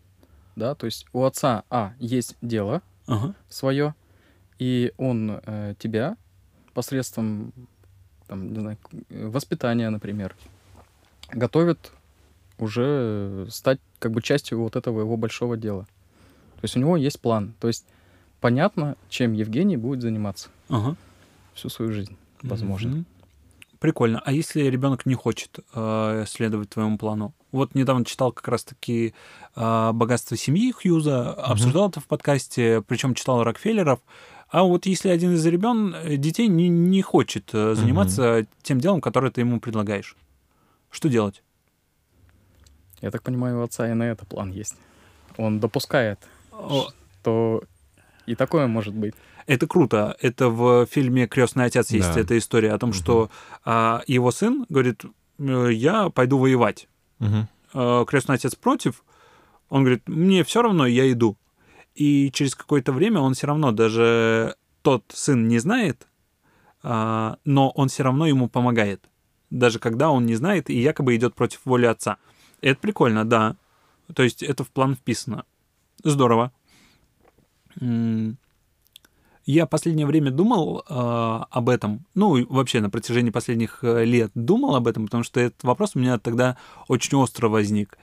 [0.58, 3.34] да, то есть у отца, а, есть дело Ага.
[3.48, 3.94] свое,
[4.58, 6.16] и он э, тебя
[6.74, 7.52] посредством,
[8.26, 10.36] там, не знаю, воспитания, например,
[11.30, 11.92] готовит
[12.58, 15.84] уже стать как бы частью вот этого его большого дела.
[16.56, 17.86] То есть у него есть план, то есть
[18.40, 20.96] понятно, чем Евгений будет заниматься Ага.
[21.54, 22.90] всю свою жизнь, возможно.
[22.90, 23.06] Мгм.
[23.78, 24.20] Прикольно.
[24.24, 27.32] А если ребенок не хочет э, следовать твоему плану?
[27.52, 29.14] Вот недавно читал как раз-таки
[29.54, 34.00] э, «Богатство семьи» Хьюза, обсуждал это в подкасте, причем читал Рокфеллеров.
[34.50, 39.00] А вот если один из ребен, э, детей не, не хочет э, заниматься тем делом,
[39.00, 40.16] которое ты ему предлагаешь,
[40.90, 41.42] что делать?
[43.00, 44.74] Я так понимаю, у отца и на это план есть.
[45.36, 46.18] Он допускает,
[46.50, 46.88] О,
[47.20, 47.62] что
[48.26, 49.14] и такое может быть.
[49.48, 50.14] Это круто.
[50.20, 52.20] Это в фильме Крестный отец есть Да.
[52.20, 52.98] эта история о том, Мгм.
[52.98, 53.30] что
[53.64, 55.04] а, его сын говорит:
[55.38, 56.86] «Э, я пойду воевать.
[57.74, 59.02] Э, крестный отец против,
[59.70, 61.36] он говорит, мне все равно, я иду.
[61.94, 66.06] И через какое-то время он все равно, даже тот сын не знает,
[66.82, 69.00] а, но он все равно ему помогает.
[69.50, 72.18] Даже когда он не знает и якобы идет против воли отца.
[72.60, 73.56] И это прикольно, да.
[74.14, 75.44] То есть это в план вписано.
[76.04, 76.52] Здорово.
[77.80, 78.36] М,
[79.48, 80.94] Я последнее время думал э,
[81.50, 85.64] об этом, ну вообще на протяжении последних э, лет думал об этом, потому что этот
[85.64, 87.96] вопрос у меня тогда очень остро возник.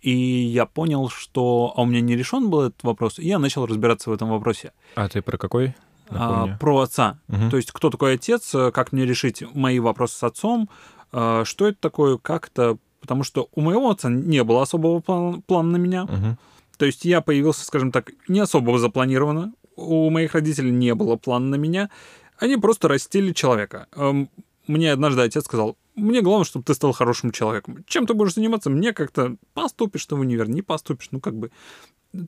[0.00, 3.66] И я понял, что а у меня не решен был этот вопрос, и я начал
[3.66, 4.70] разбираться в этом вопросе.
[4.94, 5.74] А ты про какой?
[6.08, 7.18] А, про отца.
[7.26, 7.50] Мгм.
[7.50, 10.70] То есть, кто такой отец, э, как мне решить мои вопросы с отцом,
[11.12, 12.78] э, что это такое, как это.
[13.00, 16.04] Потому что у моего отца не было особого плана, плана на меня.
[16.04, 16.38] Мгм.
[16.78, 19.52] То есть я появился, скажем так, не особо запланированно.
[19.76, 21.90] У моих родителей не было плана на меня.
[22.38, 23.86] Они просто растили человека.
[23.94, 24.28] Эм,
[24.66, 27.84] Мне однажды отец сказал, мне главное, чтобы ты стал хорошим человеком.
[27.86, 31.50] Чем ты будешь заниматься, мне как-то поступишь ты в универ, не поступишь, ну как бы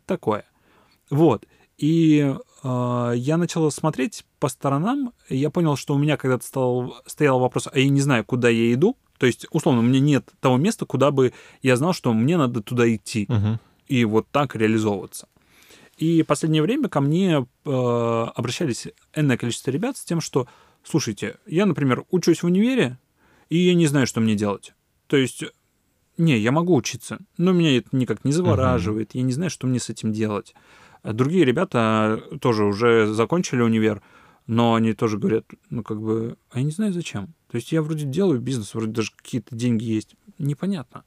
[0.07, 0.44] такое.
[1.11, 1.46] Вот.
[1.78, 7.38] И э, я начал смотреть по сторонам, я понял, что у меня когда-то стал, стоял
[7.40, 8.96] вопрос, а я не знаю, куда я иду.
[9.18, 12.62] То есть, условно, у меня нет того места, куда бы я знал, что мне надо
[12.62, 13.59] туда идти Мгм.
[13.87, 15.28] и вот так реализовываться.
[15.96, 20.48] И в последнее время ко мне э, обращались энное количество ребят с тем, что,
[20.83, 22.98] слушайте, я, например, учусь в универе,
[23.48, 24.74] и я не знаю, что мне делать.
[25.07, 25.44] То есть
[26.16, 29.80] не, я могу учиться, но меня это никак не завораживает, я не знаю, что мне
[29.80, 30.54] с этим делать.
[31.02, 34.02] А другие ребята тоже уже закончили универ,
[34.46, 37.35] но они тоже говорят, ну, как бы, а я не знаю зачем.
[37.50, 40.16] То есть я вроде делаю бизнес, вроде даже какие-то деньги есть.
[40.38, 41.04] Непонятно.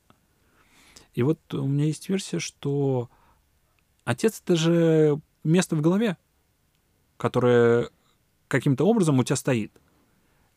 [1.13, 3.10] И вот у меня есть версия, что
[4.08, 6.17] отец— это же место в голове,
[7.17, 7.89] которое
[8.48, 9.72] каким-то образом у тебя стоит,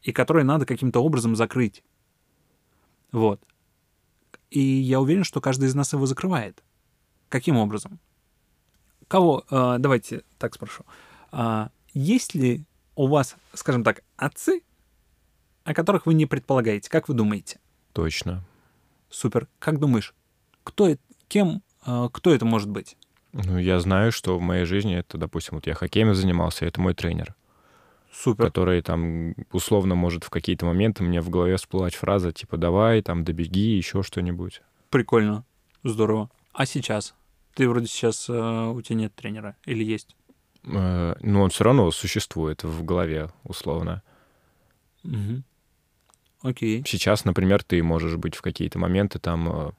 [0.03, 1.83] и которое надо каким-то образом закрыть.
[3.11, 3.43] Вот.
[4.51, 6.63] И я уверен, что каждый из нас его закрывает.
[7.29, 7.99] Каким образом?
[9.09, 9.45] Кого?
[9.51, 10.85] Э, давайте так спрошу.
[11.33, 14.63] Э, есть ли у вас, скажем так, отцы,
[15.65, 16.89] о которых вы не предполагаете?
[16.89, 17.59] Как вы думаете?
[17.93, 18.45] Точно.
[19.09, 19.49] Супер.
[19.59, 20.15] Как думаешь,
[20.63, 22.97] кто, это- кем, э, кто это может быть?
[23.33, 26.95] Ну, я знаю, что в моей жизни это, допустим, вот я хоккеем занимался, это мой
[26.95, 27.35] тренер,
[28.13, 28.45] Супер.
[28.45, 33.25] который там условно может в какие-то моменты мне в голове всплывать фраза типа «давай, там,
[33.25, 34.63] добеги, еще что-нибудь».
[34.91, 35.45] Прикольно.
[35.85, 36.29] Здорово.
[36.53, 37.15] А сейчас?
[37.55, 40.17] Ты вроде сейчас, э, у тебя нет тренера или есть?
[40.65, 44.03] Э, Но он все равно существует в голове, условно.
[45.05, 45.45] Мгм.
[46.43, 46.83] Окей.
[46.87, 49.71] Сейчас, например, ты можешь быть в какие-то моменты там, э,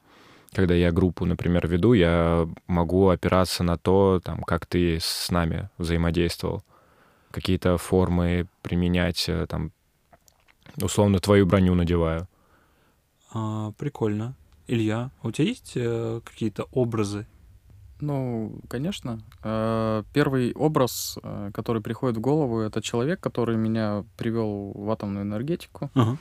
[0.54, 5.70] когда я группу, например, веду, я могу опираться на то, там, как ты с нами
[5.78, 6.64] взаимодействовал,
[7.32, 9.72] какие-то формы применять, э, там,
[10.82, 12.28] условно, твою броню надеваю.
[13.34, 14.36] А, прикольно.
[14.68, 17.26] Илья, а у тебя есть э, какие-то образы?
[18.02, 19.20] Ну, конечно.
[19.44, 25.24] Э, Первый образ, э, который приходит в голову, это человек, который меня привел в атомную
[25.24, 26.18] энергетику, Ага.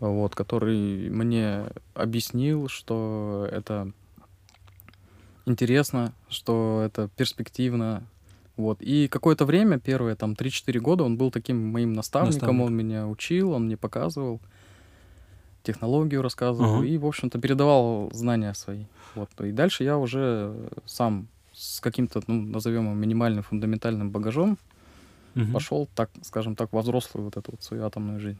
[0.00, 3.92] Вот, который мне объяснил, что это
[5.46, 8.02] интересно, что это перспективно.
[8.56, 8.80] Вот.
[8.80, 12.66] И какое-то время, первые там 3-4 года, он был таким моим наставником, Наставник.
[12.66, 14.40] он меня учил, он мне показывал,
[15.62, 16.86] технологию рассказывал Ага.
[16.86, 18.84] и, в общем-то, передавал знания свои.
[19.14, 19.28] Вот.
[19.40, 20.54] И дальше я уже
[20.86, 24.58] сам с каким-то, ну, назовем его минимальным фундаментальным багажом
[25.34, 25.52] Мгм.
[25.52, 28.38] пошел, так, скажем так, во взрослую вот эту вот свою атомную жизнь.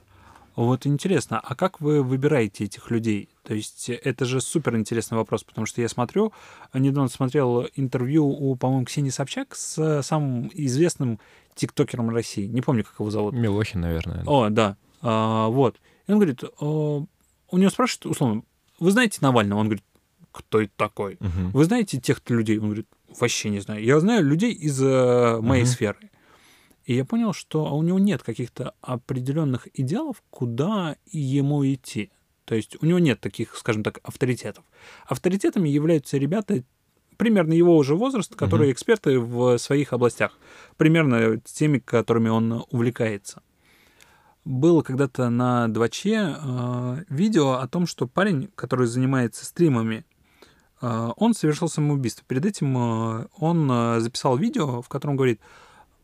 [0.57, 3.29] Вот интересно, а как вы выбираете этих людей?
[3.42, 6.33] То есть э, это же супер интересный вопрос, потому что я смотрю,
[6.73, 11.21] недавно смотрел интервью у, по-моему, Ксении Собчак с э, самым известным
[11.55, 12.47] тиктокером России.
[12.47, 13.35] Не помню, как его зовут.
[13.35, 14.25] Милохин, наверное.
[14.27, 14.77] О, да.
[15.03, 15.77] А, вот.
[16.07, 18.42] И он говорит, а, у него спрашивают, условно,
[18.81, 19.61] вы знаете Навального?
[19.61, 19.85] Он говорит,
[20.33, 21.16] кто это такой?
[21.21, 21.51] Мгм.
[21.51, 22.59] Вы знаете тех людей?
[22.59, 22.87] Он говорит,
[23.19, 23.83] вообще не знаю.
[23.83, 25.71] Я знаю людей из э, моей Мгм.
[25.71, 25.99] сферы.
[26.87, 32.11] И я понял, что у него нет каких-то определенных идеалов, куда ему идти.
[32.44, 34.64] То есть у него нет таких, скажем так, авторитетов.
[35.07, 36.62] Авторитетами являются ребята
[37.16, 38.75] примерно его уже возраста, которые Мгм.
[38.75, 40.38] эксперты в своих областях,
[40.77, 43.42] примерно теми, которыми он увлекается.
[44.44, 50.05] Было когда-то на 2Ч э, видео о том, что парень, который занимается стримами,
[50.81, 52.25] э, он совершил самоубийство.
[52.29, 55.40] Перед этим э, он э, записал видео, в котором говорит,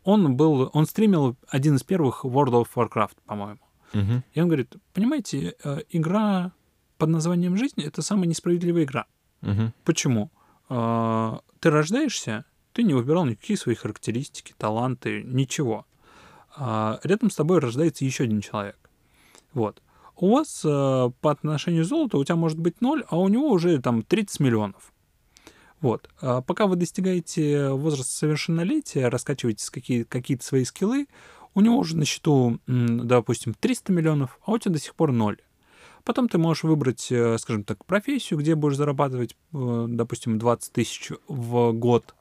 [0.04, 3.60] он был, он стримил один из первых World of Warcraft, по-моему.
[3.92, 4.24] Мгм.
[4.32, 6.52] И он говорит, понимаете, э, игра
[6.98, 9.06] под названием «Жизнь»— это самая несправедливая игра.
[9.40, 9.72] Мгм.
[9.84, 10.30] Почему?
[10.68, 15.86] А, Ты рождаешься, ты не выбирал никакие свои характеристики, таланты, ничего.
[16.56, 18.78] А Рядом с тобой рождается еще один человек.
[19.52, 19.82] Вот.
[20.16, 23.80] У вас э, по отношению золота у тебя может быть ноль, а у него уже
[23.80, 24.91] там 30 миллионов.
[25.82, 26.08] Вот.
[26.20, 31.08] А Пока вы достигаете возраста совершеннолетия, раскачиваете какие- какие-то свои скиллы,
[31.54, 35.38] у него уже на счету, допустим, 300 миллионов, а у тебя до сих пор ноль.
[36.04, 41.10] Потом ты можешь выбрать, э, скажем так, профессию, где будешь зарабатывать, э, допустим, 20 тысяч
[41.28, 42.14] в год,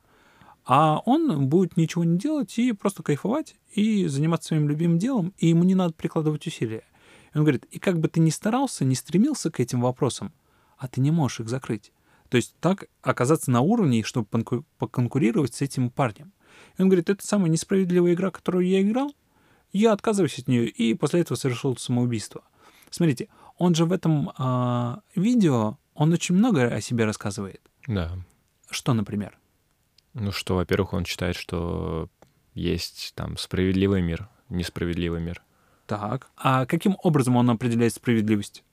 [0.65, 5.47] а он будет ничего не делать и просто кайфовать и заниматься своим любимым делом, и
[5.47, 6.84] ему не надо прикладывать усилия.
[7.34, 10.32] И он говорит, и как бы ты ни старался, не стремился к этим вопросам,
[10.78, 11.91] а ты не можешь их закрыть.
[12.32, 14.26] То есть так оказаться на уровне, чтобы
[14.78, 16.32] поконкурировать с этим парнем.
[16.78, 19.13] И он говорит, это самая несправедливая игра, которую я играл,
[19.74, 22.44] я отказываюсь от нее, и после этого совершил самоубийство.
[22.89, 27.62] Смотрите, он же в этом а, видео, он очень много о себе рассказывает.
[27.86, 28.17] Да.
[28.70, 29.38] Что, например?
[30.13, 32.08] Ну что, во-первых, он считает, что
[32.54, 35.44] есть там справедливый мир, несправедливый мир.
[35.86, 36.32] Так.
[36.38, 38.63] А каким образом он определяет справедливость?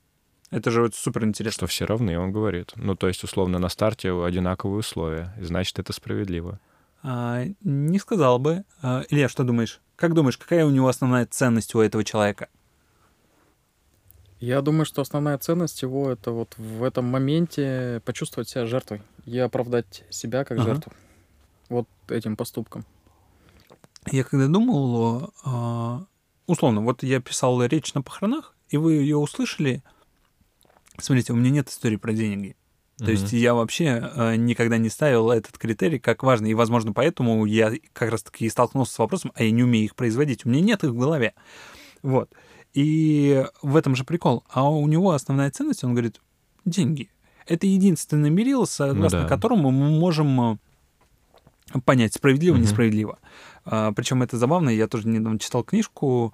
[0.51, 1.59] Это же вот супер интересно.
[1.59, 2.73] Что все равны, он говорит.
[2.77, 6.59] Ну, то есть, условно, на старте одинаковые условия, и значит, это справедливо.
[7.03, 8.65] А, не сказал бы.
[8.83, 9.81] А, Илья, что думаешь?
[9.97, 12.49] Как думаешь, какая у него основная ценность у этого человека?
[14.41, 19.37] Я думаю, что основная ценность его это вот в этом моменте почувствовать себя жертвой и
[19.39, 20.69] оправдать себя как Ага.
[20.75, 20.93] жертву.
[21.69, 22.85] Вот этим поступком.
[24.11, 26.07] Я когда думал, а,
[26.47, 29.83] условно, вот я писал речь на похоронах, и вы ее услышали,
[31.01, 32.57] Смотрите, у меня нет истории про деньги.
[32.99, 33.13] То Мгм.
[33.13, 36.51] есть я вообще э, никогда не ставил этот критерий как важный.
[36.51, 39.95] И, возможно, поэтому я как раз-таки и столкнулся с вопросом, а я не умею их
[39.95, 40.45] производить.
[40.45, 41.35] У меня нет их в голове.
[42.03, 42.31] Вот.
[42.75, 44.43] И в этом же прикол.
[44.51, 46.21] А у него основная ценность, он говорит,
[46.65, 47.09] деньги.
[47.47, 49.29] Это единственный мерило, согласно Ну да.
[49.29, 50.41] которому мы можем
[51.75, 52.63] э, понять, справедливо, Мгм.
[52.65, 53.19] несправедливо.
[53.65, 54.71] Причем это забавно.
[54.71, 56.33] Я тоже недавно читал книжку,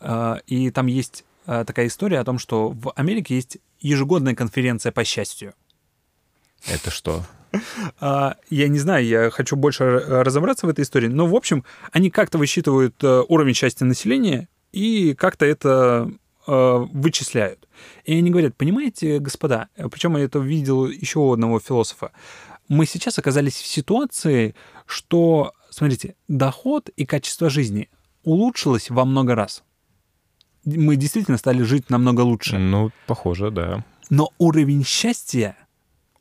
[0.00, 4.92] а, и там есть а, такая история о том, что в Америке есть ежегодная конференция
[4.92, 5.54] по счастью.
[6.66, 7.24] Это что?
[8.00, 11.64] А, Я не знаю, я хочу больше э, разобраться в этой истории, но, в общем,
[11.92, 16.10] они как-то высчитывают э, уровень счастья населения и как-то это
[16.46, 17.68] э, вычисляют.
[18.04, 22.12] И они говорят, понимаете, господа, причем я это видел еще у одного философа,
[22.68, 24.54] мы сейчас оказались в ситуации,
[24.86, 27.90] что, смотрите, доход и качество жизни
[28.22, 29.62] улучшилось во много раз.
[30.64, 32.58] Мы действительно стали жить намного лучше.
[32.58, 33.84] Ну, похоже, да.
[34.10, 35.56] Но уровень счастья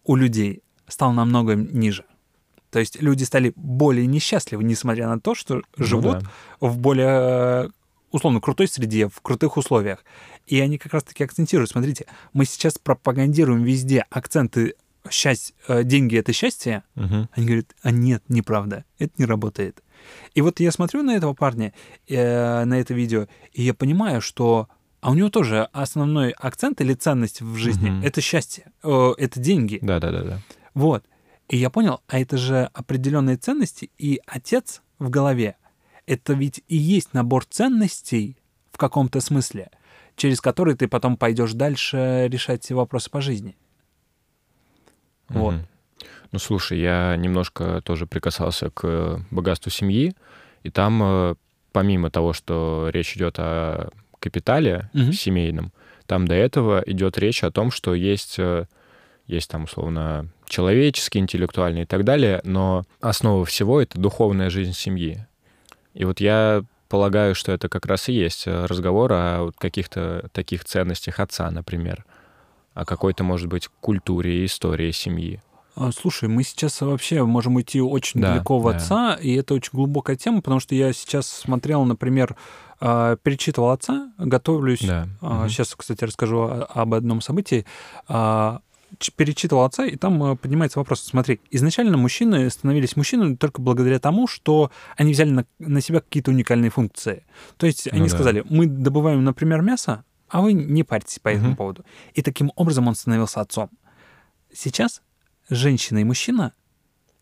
[0.03, 2.05] у людей стал намного ниже.
[2.71, 6.29] То есть люди стали более несчастливы, несмотря на то, что Ну живут да.
[6.61, 7.69] в более, э,
[8.11, 10.05] условно, крутой среде, в крутых условиях.
[10.47, 11.69] И они как раз-таки акцентируют.
[11.69, 14.75] Смотрите, мы сейчас пропагандируем везде акценты
[15.09, 16.83] счастье, деньги— это счастье.
[16.95, 17.29] Мгм.
[17.33, 19.83] Они говорят, а нет, неправда, это не работает.
[20.33, 21.73] И вот я смотрю на этого парня,
[22.07, 24.67] э, на это видео, и я понимаю, что
[25.01, 28.03] а у него тоже основной акцент или ценность в жизни Мгм.
[28.03, 29.79] это счастье, э, это деньги.
[29.81, 30.39] Да, да, да, да.
[30.75, 31.03] Вот.
[31.49, 35.55] И я понял, а это же определенные ценности, и отец в голове
[36.05, 38.37] это ведь и есть набор ценностей
[38.71, 39.69] в каком-то смысле,
[40.15, 43.55] через который ты потом пойдешь дальше решать все вопросы по жизни.
[45.29, 45.55] Вот.
[46.31, 50.13] Ну, слушай, я немножко тоже прикасался к богатству семьи,
[50.63, 51.35] и там, э,
[51.71, 55.13] помимо того, что речь идет о капитале Мгм.
[55.13, 55.71] семейном,
[56.05, 58.65] там до этого идет речь о том, что есть, э,
[59.27, 65.25] есть там, условно, человеческий, интеллектуальный и так далее, но основа всего— это духовная жизнь семьи.
[65.93, 70.65] И вот я полагаю, что это как раз и есть э, разговор о каких-то таких
[70.65, 72.05] ценностях отца, например,
[72.73, 75.41] о какой-то, может быть, культуре и истории семьи.
[75.75, 78.75] А, Слушай, мы сейчас вообще можем уйти очень Да, далеко в да.
[78.77, 82.35] отца, и это очень глубокая тема, потому что я сейчас смотрел, например,
[82.79, 84.81] а, перечитывал отца, готовлюсь.
[84.81, 85.07] Да.
[85.47, 87.65] Сейчас, кстати, расскажу об одном событии.
[88.07, 88.61] А,
[89.15, 90.99] Перечитывал отца, и там а, поднимается вопрос.
[91.01, 96.31] Смотри, изначально мужчины становились мужчинами только благодаря тому, что они взяли на, на себя какие-то
[96.31, 97.23] уникальные функции.
[97.55, 98.13] То есть Ну они да.
[98.15, 101.55] сказали, мы добываем, например, мясо, а вы не парьтесь по этому Мгм.
[101.55, 101.85] поводу.
[102.15, 103.69] И таким образом он становился отцом.
[104.53, 105.01] Сейчас
[105.51, 106.53] женщина и мужчина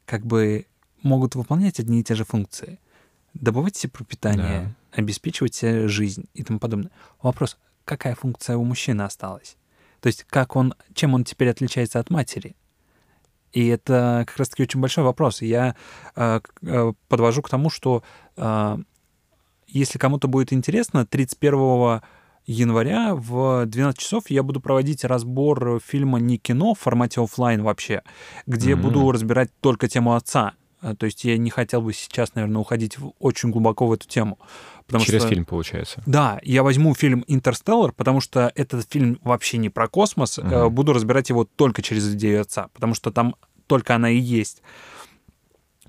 [0.06, 0.68] как бы
[1.02, 2.80] могут выполнять одни и те же функции.
[3.34, 6.92] Добывать себе пропитание, обеспечивать себе жизнь и тому подобное.
[7.22, 9.58] Вопрос, какая функция у мужчины осталась?
[10.00, 12.56] То есть как он, чем он теперь отличается от матери?
[13.52, 15.42] И это как раз-таки очень большой вопрос.
[15.42, 15.76] Я
[16.16, 18.04] э, э, подвожу к тому, что
[18.38, 18.78] э,
[19.68, 22.02] если кому-то будет интересно, 31
[22.52, 28.02] января в 12 часов я буду проводить разбор фильма не кино в формате оффлайн вообще,
[28.48, 28.84] где Мгм.
[28.84, 30.54] буду разбирать только тему отца.
[30.82, 34.08] А, То есть я не хотел бы сейчас, наверное, уходить в- очень глубоко в эту
[34.08, 34.40] тему.
[34.88, 35.30] Потому Через что...
[35.30, 36.02] фильм, получается.
[36.06, 40.40] Да, я возьму фильм «Интерстеллар», потому что этот фильм вообще не про космос.
[40.40, 43.36] Э, Буду разбирать его только через идею отца, потому что там
[43.68, 44.64] только она и есть.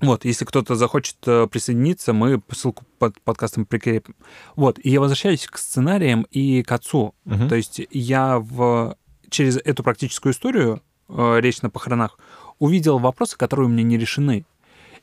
[0.01, 4.15] Вот, если кто-то захочет э, присоединиться, мы ссылку под подкастом прикрепим.
[4.55, 7.13] Вот, и я возвращаюсь к сценариям и к отцу.
[7.25, 7.49] Мгм.
[7.49, 8.97] То есть я в...
[9.29, 12.17] через эту практическую историю, э, речь на похоронах,
[12.59, 14.45] увидел вопросы, которые у меня не решены.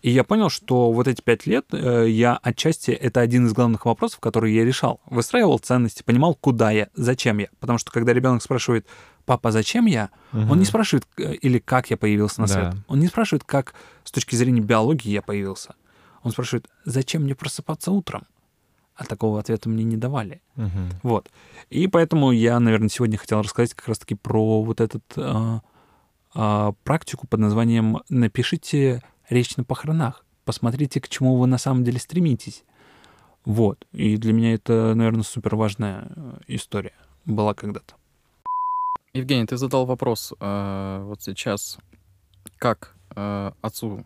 [0.00, 3.84] И я понял, что вот эти пять лет э, я отчасти это один из главных
[3.84, 5.00] вопросов, которые я решал.
[5.06, 7.48] Выстраивал ценности, понимал, куда я, зачем я.
[7.58, 8.86] Потому что когда ребенок спрашивает,
[9.28, 10.58] папа, зачем я, он Мгм.
[10.58, 12.54] не спрашивает, э, или как я появился на Да.
[12.54, 12.74] свет.
[12.88, 15.74] Он не спрашивает, как с точки зрения биологии я появился.
[16.22, 18.22] Он спрашивает, зачем мне просыпаться утром?
[18.96, 20.40] А такого ответа мне не давали.
[20.56, 20.88] Мгм.
[21.04, 21.30] Вот.
[21.70, 25.00] И поэтому я, наверное, сегодня хотел рассказать как раз-таки про вот эту
[26.84, 30.24] практику под названием «Напишите речь на похоронах».
[30.44, 32.64] Посмотрите, к чему вы на самом деле стремитесь.
[33.44, 33.86] Вот.
[33.92, 36.10] И для меня это, наверное, супер важная
[36.46, 37.94] история была когда-то.
[39.14, 41.78] Евгений, ты задал вопрос э, вот сейчас,
[42.58, 44.04] как э, отцу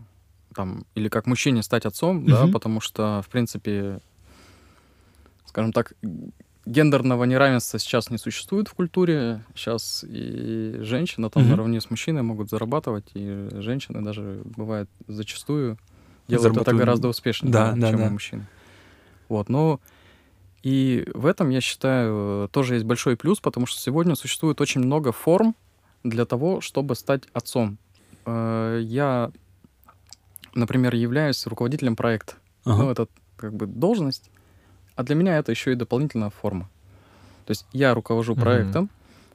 [0.55, 2.53] там, или как мужчине стать отцом, да, Мгм.
[2.53, 4.01] потому что, в принципе,
[5.47, 5.95] скажем так,
[6.65, 9.45] гендерного неравенства сейчас не существует в культуре.
[9.55, 11.51] Сейчас и женщина там Мгм.
[11.51, 15.79] наравне с мужчиной могут зарабатывать, и женщины даже бывает зачастую
[16.29, 18.11] делают это гораздо успешнее, Да, да, да, чем да.
[18.11, 18.47] мужчины.
[19.29, 19.81] Вот, но
[20.63, 25.11] И в этом, я считаю, тоже есть большой плюс, потому что сегодня существует очень много
[25.13, 25.57] форм
[26.05, 27.79] для того, чтобы стать отцом.
[28.27, 29.31] Э, я,
[30.55, 32.35] например, являюсь руководителем проекта.
[32.65, 32.83] Ага.
[32.83, 34.31] Ну, это как бы должность,
[34.95, 36.71] а для меня это еще и дополнительная форма.
[37.47, 38.89] То есть я руковожу проектом,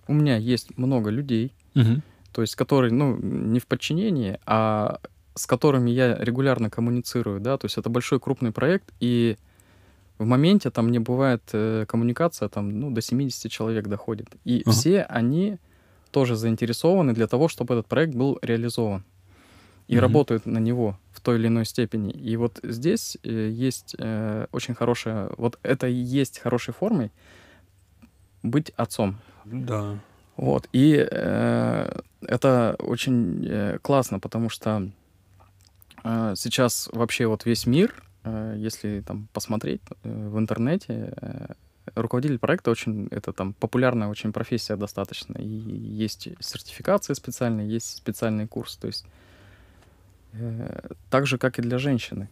[0.08, 2.02] у меня есть много людей, Мгм.
[2.32, 5.00] то есть которые, ну, не в подчинении, а
[5.36, 9.38] с которыми я регулярно коммуницирую, да, то есть это большой крупный проект, и
[10.20, 14.28] в моменте там не бывает э, коммуникация, там, ну, до 70 человек доходит.
[14.46, 14.72] И Ага.
[14.72, 15.58] все они
[16.12, 19.04] тоже заинтересованы для того, чтобы этот проект был реализован.
[19.88, 20.02] И Мгм.
[20.02, 22.12] работают на него в той или иной степени.
[22.12, 27.12] И вот здесь э, есть э, очень хорошая, вот это и есть хорошей формой
[28.44, 29.18] быть отцом.
[29.46, 29.98] Да.
[30.36, 30.68] Вот.
[30.74, 34.90] И э, это очень э, классно, потому что
[36.04, 38.04] э, сейчас вообще вот весь мир,
[38.58, 41.54] если там посмотреть э, в интернете, э,
[41.96, 45.38] руководитель проекта очень, это там популярная очень профессия достаточно.
[45.38, 48.78] И есть сертификации специальные, есть специальный курс.
[48.78, 49.06] То есть
[50.34, 52.30] э, так же, как и для женщины.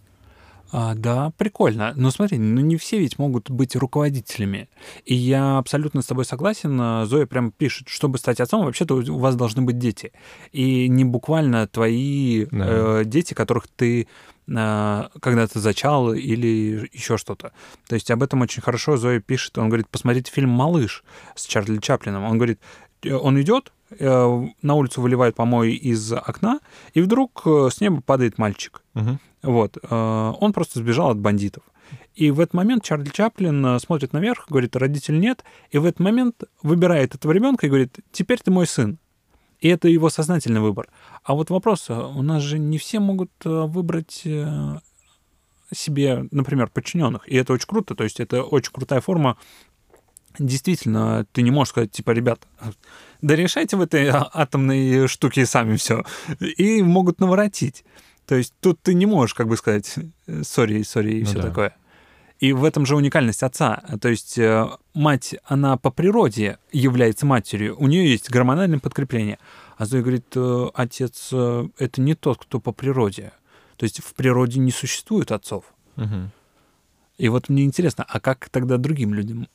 [0.71, 1.93] А, да, прикольно.
[1.95, 4.67] Но смотри, ну не все ведь могут быть руководителями.
[5.05, 6.77] И я абсолютно с тобой согласен.
[6.81, 10.11] А, Зоя прям пишет, чтобы стать отцом, вообще-то у вас должны быть дети.
[10.51, 13.01] И не буквально твои Да.
[13.01, 14.07] э, дети, которых ты
[14.53, 17.51] а, когда-то зачал или еще что-то.
[17.87, 19.57] То есть об этом очень хорошо Зоя пишет.
[19.57, 21.03] Он говорит, посмотрите фильм «Малыш»
[21.35, 22.23] с Чарли Чаплином.
[22.23, 22.59] Он говорит,
[23.03, 26.59] э, он идет, э, на улицу выливает помой из окна,
[26.93, 28.83] и вдруг э, с неба падает мальчик.
[28.93, 29.19] Мгм.
[29.41, 29.77] Вот.
[29.81, 31.63] э, Он просто сбежал от бандитов.
[32.15, 35.99] И в этот момент Чарли Чаплин э, смотрит наверх, говорит, родитель нет, и в этот
[35.99, 38.99] момент выбирает этого ребенка и говорит, теперь ты мой сын.
[39.65, 40.89] И это его сознательный выбор.
[41.23, 44.77] А вот вопрос, э, у нас же не все могут э, выбрать э,
[45.73, 47.27] себе, например, подчиненных.
[47.27, 49.37] И это очень круто, то есть это очень крутая форма.
[50.37, 52.47] Действительно, ты не можешь сказать, типа, ребят,
[53.23, 56.03] да решайте в этой а- атомной штуке сами все.
[56.39, 57.83] И могут наворотить.
[58.27, 59.95] То есть тут ты не можешь, как бы сказать,
[60.43, 61.41] сори, сори и Ну все да.
[61.41, 61.75] такое.
[62.39, 63.81] И в этом же уникальность отца.
[64.01, 69.39] То есть э, мать, она по природе является матерью, у нее есть гормональное подкрепление.
[69.77, 73.31] А Зоя говорит, э, отец э, это не тот, кто по природе.
[73.77, 75.65] То есть в природе не существует отцов.
[75.95, 76.31] Мгм.
[77.17, 79.47] И вот мне интересно, а как тогда другим людям?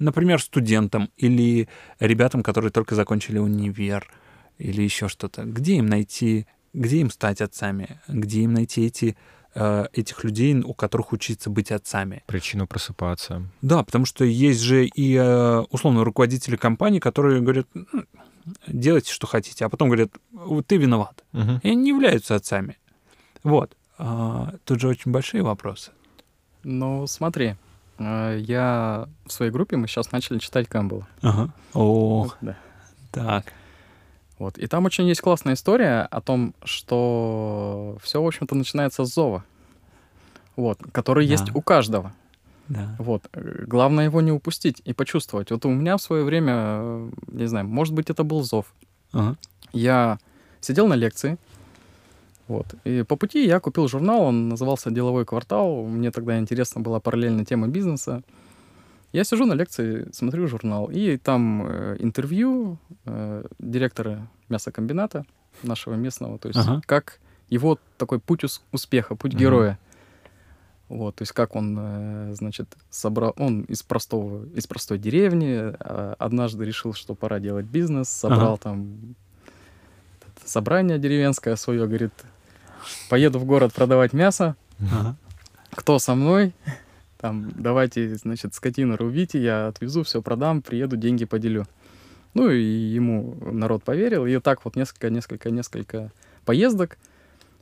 [0.00, 1.68] Например, студентам или
[2.00, 4.10] ребятам, которые только закончили универ
[4.58, 5.44] или еще что-то.
[5.44, 8.00] Где им найти, где им стать отцами?
[8.08, 9.16] Где им найти эти,
[9.54, 12.22] э, этих людей, у которых учиться быть отцами?
[12.26, 13.42] Причину просыпаться.
[13.62, 17.86] Да, потому что есть же и э, условно руководители компаний, которые говорят, «Ну,
[18.66, 21.24] делайте, что хотите, а потом говорят, «Вот ты виноват.
[21.32, 21.60] Мгм.
[21.62, 22.76] И они не являются отцами.
[23.42, 23.76] Вот.
[23.98, 25.92] А, тут же очень большие вопросы.
[26.64, 27.56] Ну, смотри,
[27.98, 31.06] э, я в своей группе, мы сейчас начали читать Кэмпбелла.
[31.22, 31.52] Ага.
[31.74, 32.56] О, Да.
[33.12, 33.52] так.
[34.38, 34.58] Вот.
[34.58, 39.44] И там очень есть классная история о том, что все, в общем-то, начинается с зова.
[40.56, 41.32] Вот, который Да.
[41.32, 42.12] есть у каждого.
[42.68, 42.96] Да.
[42.98, 43.28] Вот.
[43.32, 45.50] Главное его не упустить и почувствовать.
[45.50, 48.66] Вот у меня в свое время, э, не знаю, может быть, это был зов.
[49.12, 49.36] Ага.
[49.72, 50.18] Я
[50.60, 51.36] сидел на лекции,
[52.48, 55.84] вот, и по пути я купил журнал, он назывался «Деловой квартал».
[55.86, 58.22] Мне тогда интересна была параллельно тема бизнеса.
[59.14, 65.24] Я сижу на лекции, смотрю журнал, и там э, интервью э, директора мясокомбината
[65.62, 66.82] нашего местного, то есть Ага.
[66.84, 69.40] как его такой путь ус- успеха, путь Мгм.
[69.40, 69.78] героя.
[70.88, 76.14] Вот, то есть как он, э, значит, собрал, он из простого, из простой деревни, э,
[76.18, 79.14] однажды решил, что пора делать бизнес, собрал там
[80.22, 82.12] это собрание деревенское свое, говорит,
[83.08, 85.14] поеду в город продавать мясо, Ага.
[85.70, 86.52] кто со мной?
[87.24, 91.64] Там, давайте, значит, скотину рубите, я отвезу, все продам, приеду, деньги поделю.
[92.34, 96.12] Ну и ему народ поверил, и так вот несколько, несколько, несколько
[96.44, 96.98] поездок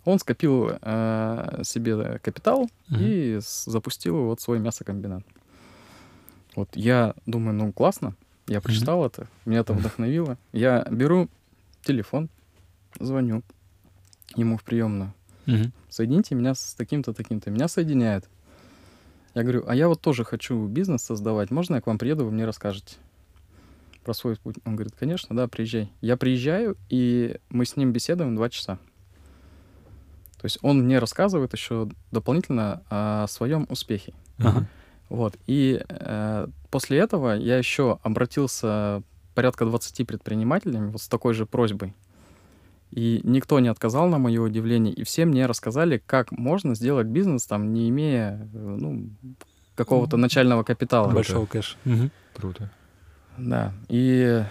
[0.04, 3.00] он скопил э, себе капитал Мгм.
[3.02, 5.22] и запустил вот свой мясокомбинат.
[6.56, 8.16] Вот я думаю, ну классно,
[8.48, 10.38] я прочитал это, меня это вдохновило.
[10.52, 11.28] Я беру
[11.84, 12.28] телефон,
[12.98, 13.44] звоню
[14.34, 15.14] ему в приемную
[15.46, 15.72] Мгм.
[15.88, 17.52] соедините меня с таким-то, таким-то.
[17.52, 18.28] Меня соединяют.
[19.34, 21.50] Я говорю, а я вот тоже хочу бизнес создавать.
[21.50, 22.96] Можно я к вам приеду, вы мне расскажете
[24.04, 24.56] про свой путь?
[24.64, 25.90] Он говорит, конечно, да, приезжай.
[26.00, 28.78] Я приезжаю, и мы с ним беседуем два часа.
[30.36, 34.12] То есть он мне рассказывает еще дополнительно о своем успехе.
[34.38, 34.66] Ага.
[35.08, 35.36] Вот.
[35.46, 39.02] И э, после этого я еще обратился
[39.34, 41.94] порядка 20 предпринимателями вот с такой же просьбой.
[42.92, 47.46] И никто не отказал на мое удивление, и все мне рассказали, как можно сделать бизнес,
[47.46, 49.08] там, не имея, э, ну,
[49.74, 51.10] какого-то начального капитала.
[51.10, 51.76] Большого кэша.
[51.84, 52.10] Мгм.
[52.34, 52.70] Круто.
[53.38, 53.72] Да.
[53.88, 54.44] И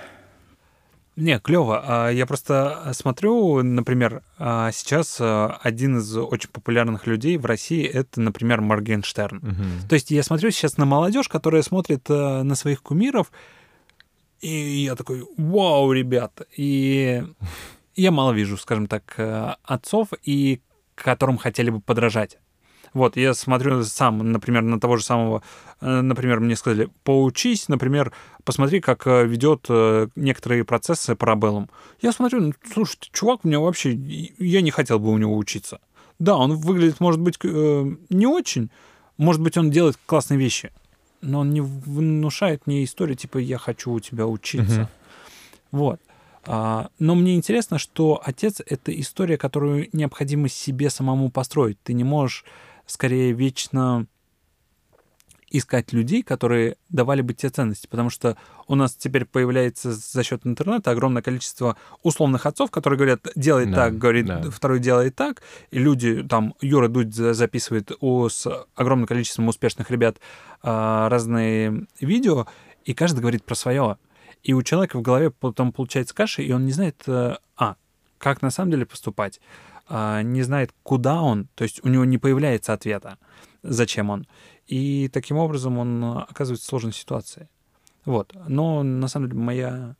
[1.15, 2.09] Не, клево.
[2.11, 8.21] Я просто смотрю, например, а, сейчас а, один из очень популярных людей в России это,
[8.21, 9.37] например, Моргенштерн.
[9.37, 9.87] Мгм.
[9.87, 13.31] То есть я смотрю сейчас на молодежь, которая смотрит э, на своих кумиров,
[14.39, 16.47] и я такой, вау, ребята.
[16.57, 17.23] И
[18.01, 20.61] я мало вижу, скажем так, э, отцов, и
[20.95, 22.37] которым хотели бы подражать.
[22.93, 25.43] Вот, я смотрю сам, например, на того же самого,
[25.79, 28.11] э, например, мне сказали, поучись, например,
[28.43, 29.67] посмотри, как э, ведет
[30.15, 31.69] некоторые процессы парабеллум.
[32.01, 35.79] Я смотрю, ну, слушайте, чувак, у меня вообще, я не хотел бы у него учиться.
[36.19, 38.69] Да, он выглядит, может быть, не очень,
[39.17, 40.71] может быть, он делает классные вещи,
[41.21, 44.81] но он не внушает мне историю, типа, я хочу у тебя учиться.
[44.81, 44.87] Мгм.
[45.71, 46.01] Вот.
[46.45, 51.77] А, но мне интересно, что отец— это история, которую необходимо себе самому построить.
[51.83, 52.45] Ты не можешь,
[52.85, 54.07] скорее, вечно
[55.53, 58.37] искать людей, которые давали бы тебе ценности, потому что
[58.67, 63.75] у нас теперь появляется за счет интернета огромное количество условных отцов, которые говорят, делай Да,
[63.75, 64.41] так, говорит, да.
[64.49, 69.91] второй делает так, и люди, там, Юра Дудь за- записывает у, с огромным количеством успешных
[69.91, 70.17] ребят
[70.63, 72.47] а, разные видео,
[72.85, 73.97] и каждый говорит про свое.
[74.43, 77.75] И у человека в голове потом получается каша, и он не знает, э, а,
[78.17, 79.39] как на самом деле поступать,
[79.87, 83.17] а, не знает, куда он, то есть у него не появляется ответа,
[83.61, 84.25] зачем он.
[84.65, 87.49] И таким образом он э, оказывается в сложной ситуации.
[88.05, 88.33] Вот.
[88.47, 89.95] Но на самом деле моя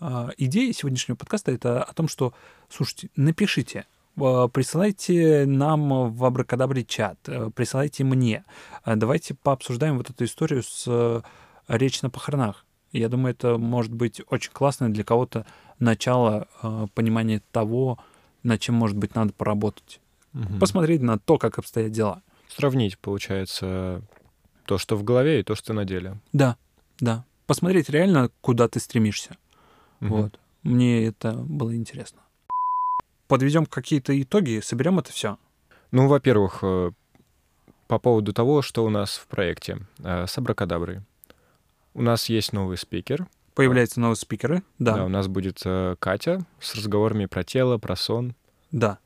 [0.00, 2.34] а, идея сегодняшнего подкаста это о том, что,
[2.68, 7.18] слушайте, напишите, э, присылайте нам в Абракадабре чат,
[7.54, 8.44] присылайте мне.
[8.84, 11.22] Давайте пообсуждаем вот эту историю с
[11.68, 12.66] речь на похоронах.
[12.92, 15.46] Я думаю, это может быть очень классно для кого-то
[15.78, 17.98] начало э, понимания того,
[18.42, 20.00] над чем, может быть, надо поработать.
[20.32, 20.58] Мгм.
[20.58, 22.22] Посмотреть на то, как обстоят дела.
[22.48, 24.02] Сравнить, получается,
[24.66, 26.18] то, что в голове, и то, что на деле.
[26.32, 26.56] Да,
[27.00, 27.24] да.
[27.46, 29.36] Посмотреть реально, куда ты стремишься.
[30.00, 30.10] Мгм.
[30.10, 30.40] Вот.
[30.62, 32.20] Мне это было интересно.
[33.26, 35.38] Подведем какие-то итоги, соберем это все.
[35.90, 36.92] Ну, во-первых, э,
[37.88, 41.00] по поводу того, что у нас в проекте э, с Абракадаброй.
[41.94, 43.26] У нас есть новый спикер.
[43.54, 44.62] Появляются новые спикеры.
[44.78, 44.94] Да.
[44.96, 48.34] Да, у нас будет э, Катя с разговорами про тело, про сон.
[48.70, 48.98] да.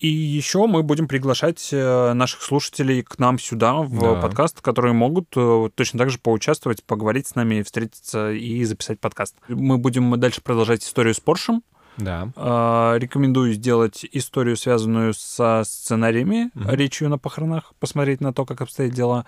[0.00, 4.20] И еще мы будем приглашать э, наших слушателей к нам сюда, в Да.
[4.20, 9.34] подкаст, которые могут э, точно так же поучаствовать, поговорить с нами, встретиться и записать подкаст.
[9.48, 11.64] Мы будем дальше продолжать историю с Поршем.
[11.96, 12.28] Да.
[12.36, 16.70] А, Рекомендую сделать историю, связанную со сценариями, Мгм.
[16.70, 19.24] речью на похоронах, посмотреть на то, как обстоят дела.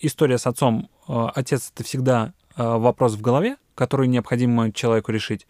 [0.00, 0.90] История с отцом.
[1.08, 5.46] А, Отец— это всегда а, вопрос в голове, который необходимо человеку решить.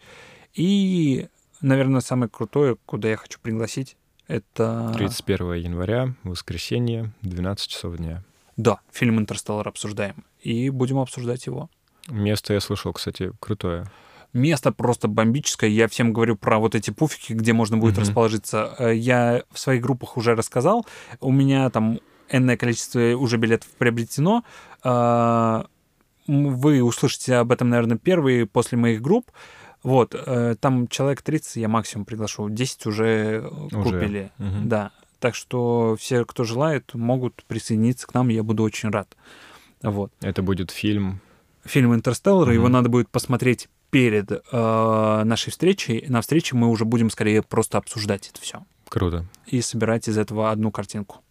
[0.53, 1.27] И,
[1.61, 3.95] наверное, самое крутое, куда я хочу пригласить,
[4.27, 4.93] это...
[4.97, 8.23] 31 января, воскресенье, 12 часов дня.
[8.57, 10.23] Да, фильм «Интерстеллар» обсуждаем.
[10.41, 11.69] И будем обсуждать его.
[12.09, 13.85] Место я слышал, кстати, крутое.
[14.33, 15.69] Место просто бомбическое.
[15.69, 18.01] Я всем говорю про вот эти пуфики, где можно будет Мгм.
[18.03, 18.75] расположиться.
[18.77, 20.85] Э, Я в своих группах уже рассказал.
[21.19, 21.99] У меня там
[22.31, 24.43] энное количество уже билетов приобретено.
[24.83, 25.65] А,
[26.27, 29.31] Вы услышите об этом, наверное, первые после моих групп.
[29.81, 32.49] Вот, э, там человек 30 я максимум приглашу.
[32.49, 33.75] 10 уже э, Уже.
[33.83, 34.31] купили.
[34.37, 34.67] Мгм.
[34.69, 34.91] Да.
[35.19, 38.27] Так что все, кто желает, могут присоединиться к нам.
[38.29, 39.15] Я буду очень рад.
[39.81, 41.21] Вот Это будет фильм.
[41.65, 42.53] фильм «Интерстеллар», Мгм.
[42.55, 46.05] его надо будет посмотреть перед э, нашей встречей.
[46.09, 49.25] На встрече мы уже будем скорее просто обсуждать это все Круто.
[49.47, 51.21] и собирать из этого одну картинку.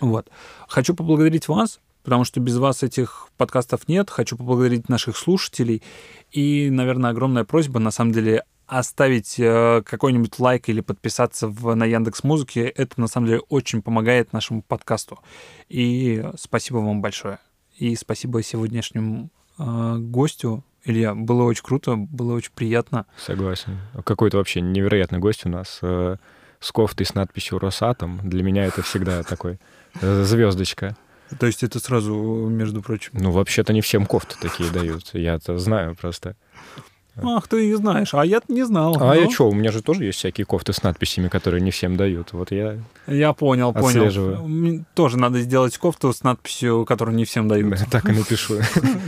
[0.00, 0.28] Вот.
[0.68, 4.10] Хочу поблагодарить вас, потому что без вас этих подкастов нет.
[4.10, 5.82] Хочу поблагодарить наших слушателей.
[6.30, 11.84] И, наверное, огромная просьба, на самом деле, оставить э, какой-нибудь лайк или подписаться в, на
[11.84, 12.62] Яндекс Музыке.
[12.62, 15.18] Это, на самом деле, очень помогает нашему подкасту.
[15.68, 17.38] И спасибо вам большое.
[17.76, 20.64] И спасибо сегодняшнему э, гостю.
[20.84, 23.06] Илья, было очень круто, было очень приятно.
[23.16, 23.78] Согласен.
[24.04, 26.16] Какой-то вообще невероятный гость у нас э,
[26.60, 28.20] с кофтой с надписью «Росатом».
[28.22, 29.58] Для меня это всегда такой
[30.00, 30.96] звездочка.
[31.38, 33.12] То есть это сразу, между прочим.
[33.14, 35.10] Ну, вообще-то не всем кофты такие дают.
[35.14, 36.36] Я это знаю просто.
[37.16, 38.96] Ах, ты их знаешь, а я не знал.
[39.00, 41.70] А я Ну, что, у меня же тоже есть всякие кофты с надписями, которые не
[41.70, 42.32] всем дают.
[42.32, 42.76] Вот я
[43.06, 43.86] Я понял, понял.
[43.86, 44.36] Отслеживаю.
[44.38, 47.78] М, Тоже надо сделать кофту с надписью, которую не всем дают.
[47.90, 48.58] так и напишу.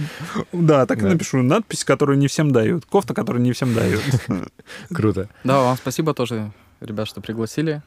[0.53, 1.43] Да, так и напишу.
[1.43, 2.87] Надпись, которую не всем дают.
[2.87, 4.03] Кофта, которую не всем дают.
[4.95, 5.29] Круто.
[5.43, 7.83] да, вам спасибо тоже, ребят, что пригласили.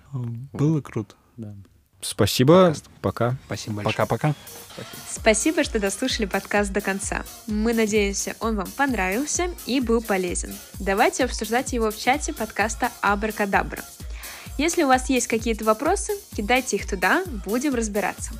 [0.52, 1.16] Было круто.
[1.38, 1.56] Да.
[2.02, 2.76] Спасибо.
[3.02, 3.36] Пока.
[3.45, 4.34] Спасибо Пока-пока.
[5.10, 7.24] Спасибо, что дослушали подкаст до конца.
[7.47, 10.56] Мы надеемся, он вам понравился и был полезен.
[10.80, 13.84] Давайте обсуждать его в чате подкаста Абракадабра.
[14.58, 18.32] Если у вас есть какие-то вопросы, кидайте их туда, будем разбираться.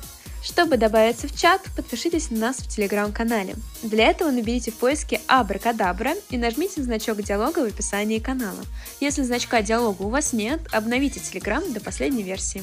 [0.42, 3.54] Чтобы добавиться в чат, подпишитесь на нас в телеграм-канале.
[3.82, 8.60] Для этого наберите в поиске Абракадабра и нажмите на значок диалога в описании канала.
[9.00, 12.62] Если значка диалога у вас нет, обновите телеграм до последней версии.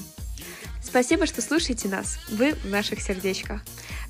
[0.88, 2.17] Спасибо, что слушаете нас.
[2.29, 3.61] Вы в наших сердечках.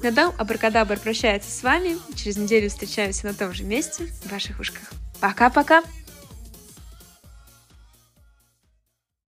[0.03, 1.97] На дом Абракадабр прощается с вами.
[2.15, 4.91] Через неделю встречаемся на том же месте в ваших ушках.
[5.19, 5.81] Пока-пока!